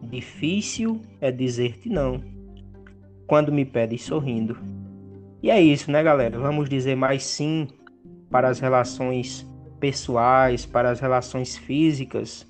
Difícil 0.03 1.01
é 1.19 1.31
dizer-te 1.31 1.89
não 1.89 2.21
quando 3.27 3.51
me 3.51 3.65
pedes 3.65 4.03
sorrindo. 4.03 4.57
E 5.41 5.49
é 5.49 5.59
isso, 5.59 5.91
né, 5.91 6.01
galera? 6.03 6.39
Vamos 6.39 6.69
dizer 6.69 6.95
mais 6.95 7.23
sim 7.23 7.67
para 8.29 8.49
as 8.49 8.59
relações 8.59 9.47
pessoais, 9.79 10.65
para 10.65 10.89
as 10.89 10.99
relações 10.99 11.57
físicas, 11.57 12.45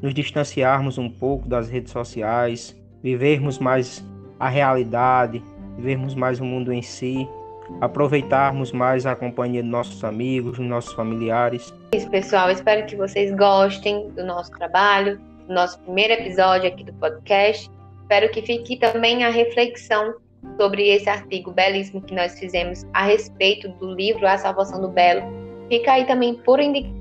nos 0.00 0.14
distanciarmos 0.14 0.98
um 0.98 1.10
pouco 1.10 1.48
das 1.48 1.68
redes 1.68 1.92
sociais, 1.92 2.76
vivermos 3.02 3.58
mais 3.58 4.04
a 4.38 4.48
realidade, 4.48 5.42
vivermos 5.76 6.14
mais 6.14 6.40
o 6.40 6.44
mundo 6.44 6.72
em 6.72 6.82
si, 6.82 7.28
aproveitarmos 7.80 8.72
mais 8.72 9.06
a 9.06 9.14
companhia 9.14 9.62
de 9.62 9.68
nossos 9.68 10.02
amigos, 10.04 10.58
dos 10.58 10.66
nossos 10.66 10.92
familiares. 10.94 11.74
É 11.92 11.96
isso, 11.96 12.10
pessoal. 12.10 12.50
Espero 12.50 12.86
que 12.86 12.96
vocês 12.96 13.34
gostem 13.36 14.08
do 14.10 14.24
nosso 14.24 14.50
trabalho, 14.52 15.18
do 15.46 15.54
nosso 15.54 15.78
primeiro 15.80 16.14
episódio 16.14 16.68
aqui 16.68 16.84
do 16.84 16.92
podcast. 16.94 17.70
Espero 18.02 18.30
que 18.30 18.42
fique 18.42 18.76
também 18.78 19.24
a 19.24 19.30
reflexão 19.30 20.14
sobre 20.56 20.88
esse 20.88 21.08
artigo 21.08 21.50
belíssimo 21.50 22.00
que 22.00 22.14
nós 22.14 22.38
fizemos 22.38 22.86
a 22.94 23.04
respeito 23.04 23.68
do 23.68 23.92
livro 23.94 24.26
A 24.26 24.38
Salvação 24.38 24.80
do 24.80 24.88
Belo, 24.88 25.22
Fica 25.68 25.92
aí 25.92 26.06
também 26.06 26.34
por 26.34 26.60
indicação, 26.60 26.98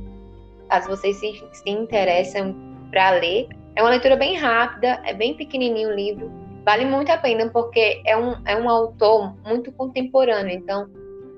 caso 0.70 0.90
vocês 0.90 1.16
se, 1.18 1.42
se 1.52 1.70
interessam 1.70 2.56
para 2.92 3.12
ler. 3.12 3.48
É 3.76 3.82
uma 3.82 3.92
leitura 3.92 4.16
bem 4.16 4.36
rápida, 4.36 5.02
é 5.06 5.14
bem 5.14 5.36
pequenininho 5.36 5.90
o 5.90 5.94
livro, 5.94 6.32
vale 6.66 6.86
muito 6.86 7.12
a 7.12 7.18
pena 7.18 7.50
porque 7.50 8.02
é 8.06 8.18
um, 8.18 8.36
é 8.46 8.58
um 8.58 8.70
autor 8.70 9.36
muito 9.46 9.72
contemporâneo. 9.72 10.54
Então, 10.54 10.90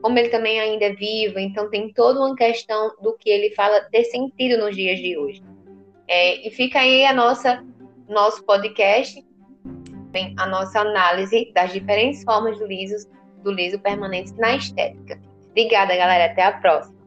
como 0.02 0.18
ele 0.18 0.30
também 0.30 0.60
ainda 0.60 0.86
é 0.86 0.94
vivo, 0.94 1.38
então 1.38 1.70
tem 1.70 1.92
toda 1.94 2.20
uma 2.20 2.36
questão 2.36 2.92
do 3.02 3.14
que 3.18 3.30
ele 3.30 3.54
fala 3.54 3.82
ter 3.92 4.06
sentido 4.06 4.58
nos 4.58 4.76
dias 4.76 4.98
de 5.00 5.18
hoje. 5.18 5.44
É, 6.08 6.48
e 6.48 6.50
fica 6.50 6.80
aí 6.80 7.06
a 7.06 7.14
nossa 7.14 7.64
nosso 8.08 8.44
podcast, 8.44 9.24
a 10.38 10.48
nossa 10.48 10.80
análise 10.80 11.52
das 11.54 11.72
diferentes 11.72 12.24
formas 12.24 12.58
do 12.58 12.66
liso, 12.66 13.08
do 13.44 13.52
liso 13.52 13.80
permanente 13.80 14.34
na 14.34 14.56
estética. 14.56 15.22
Obrigada, 15.52 15.96
galera. 15.96 16.32
Até 16.32 16.44
a 16.44 16.54
próxima. 16.54 16.99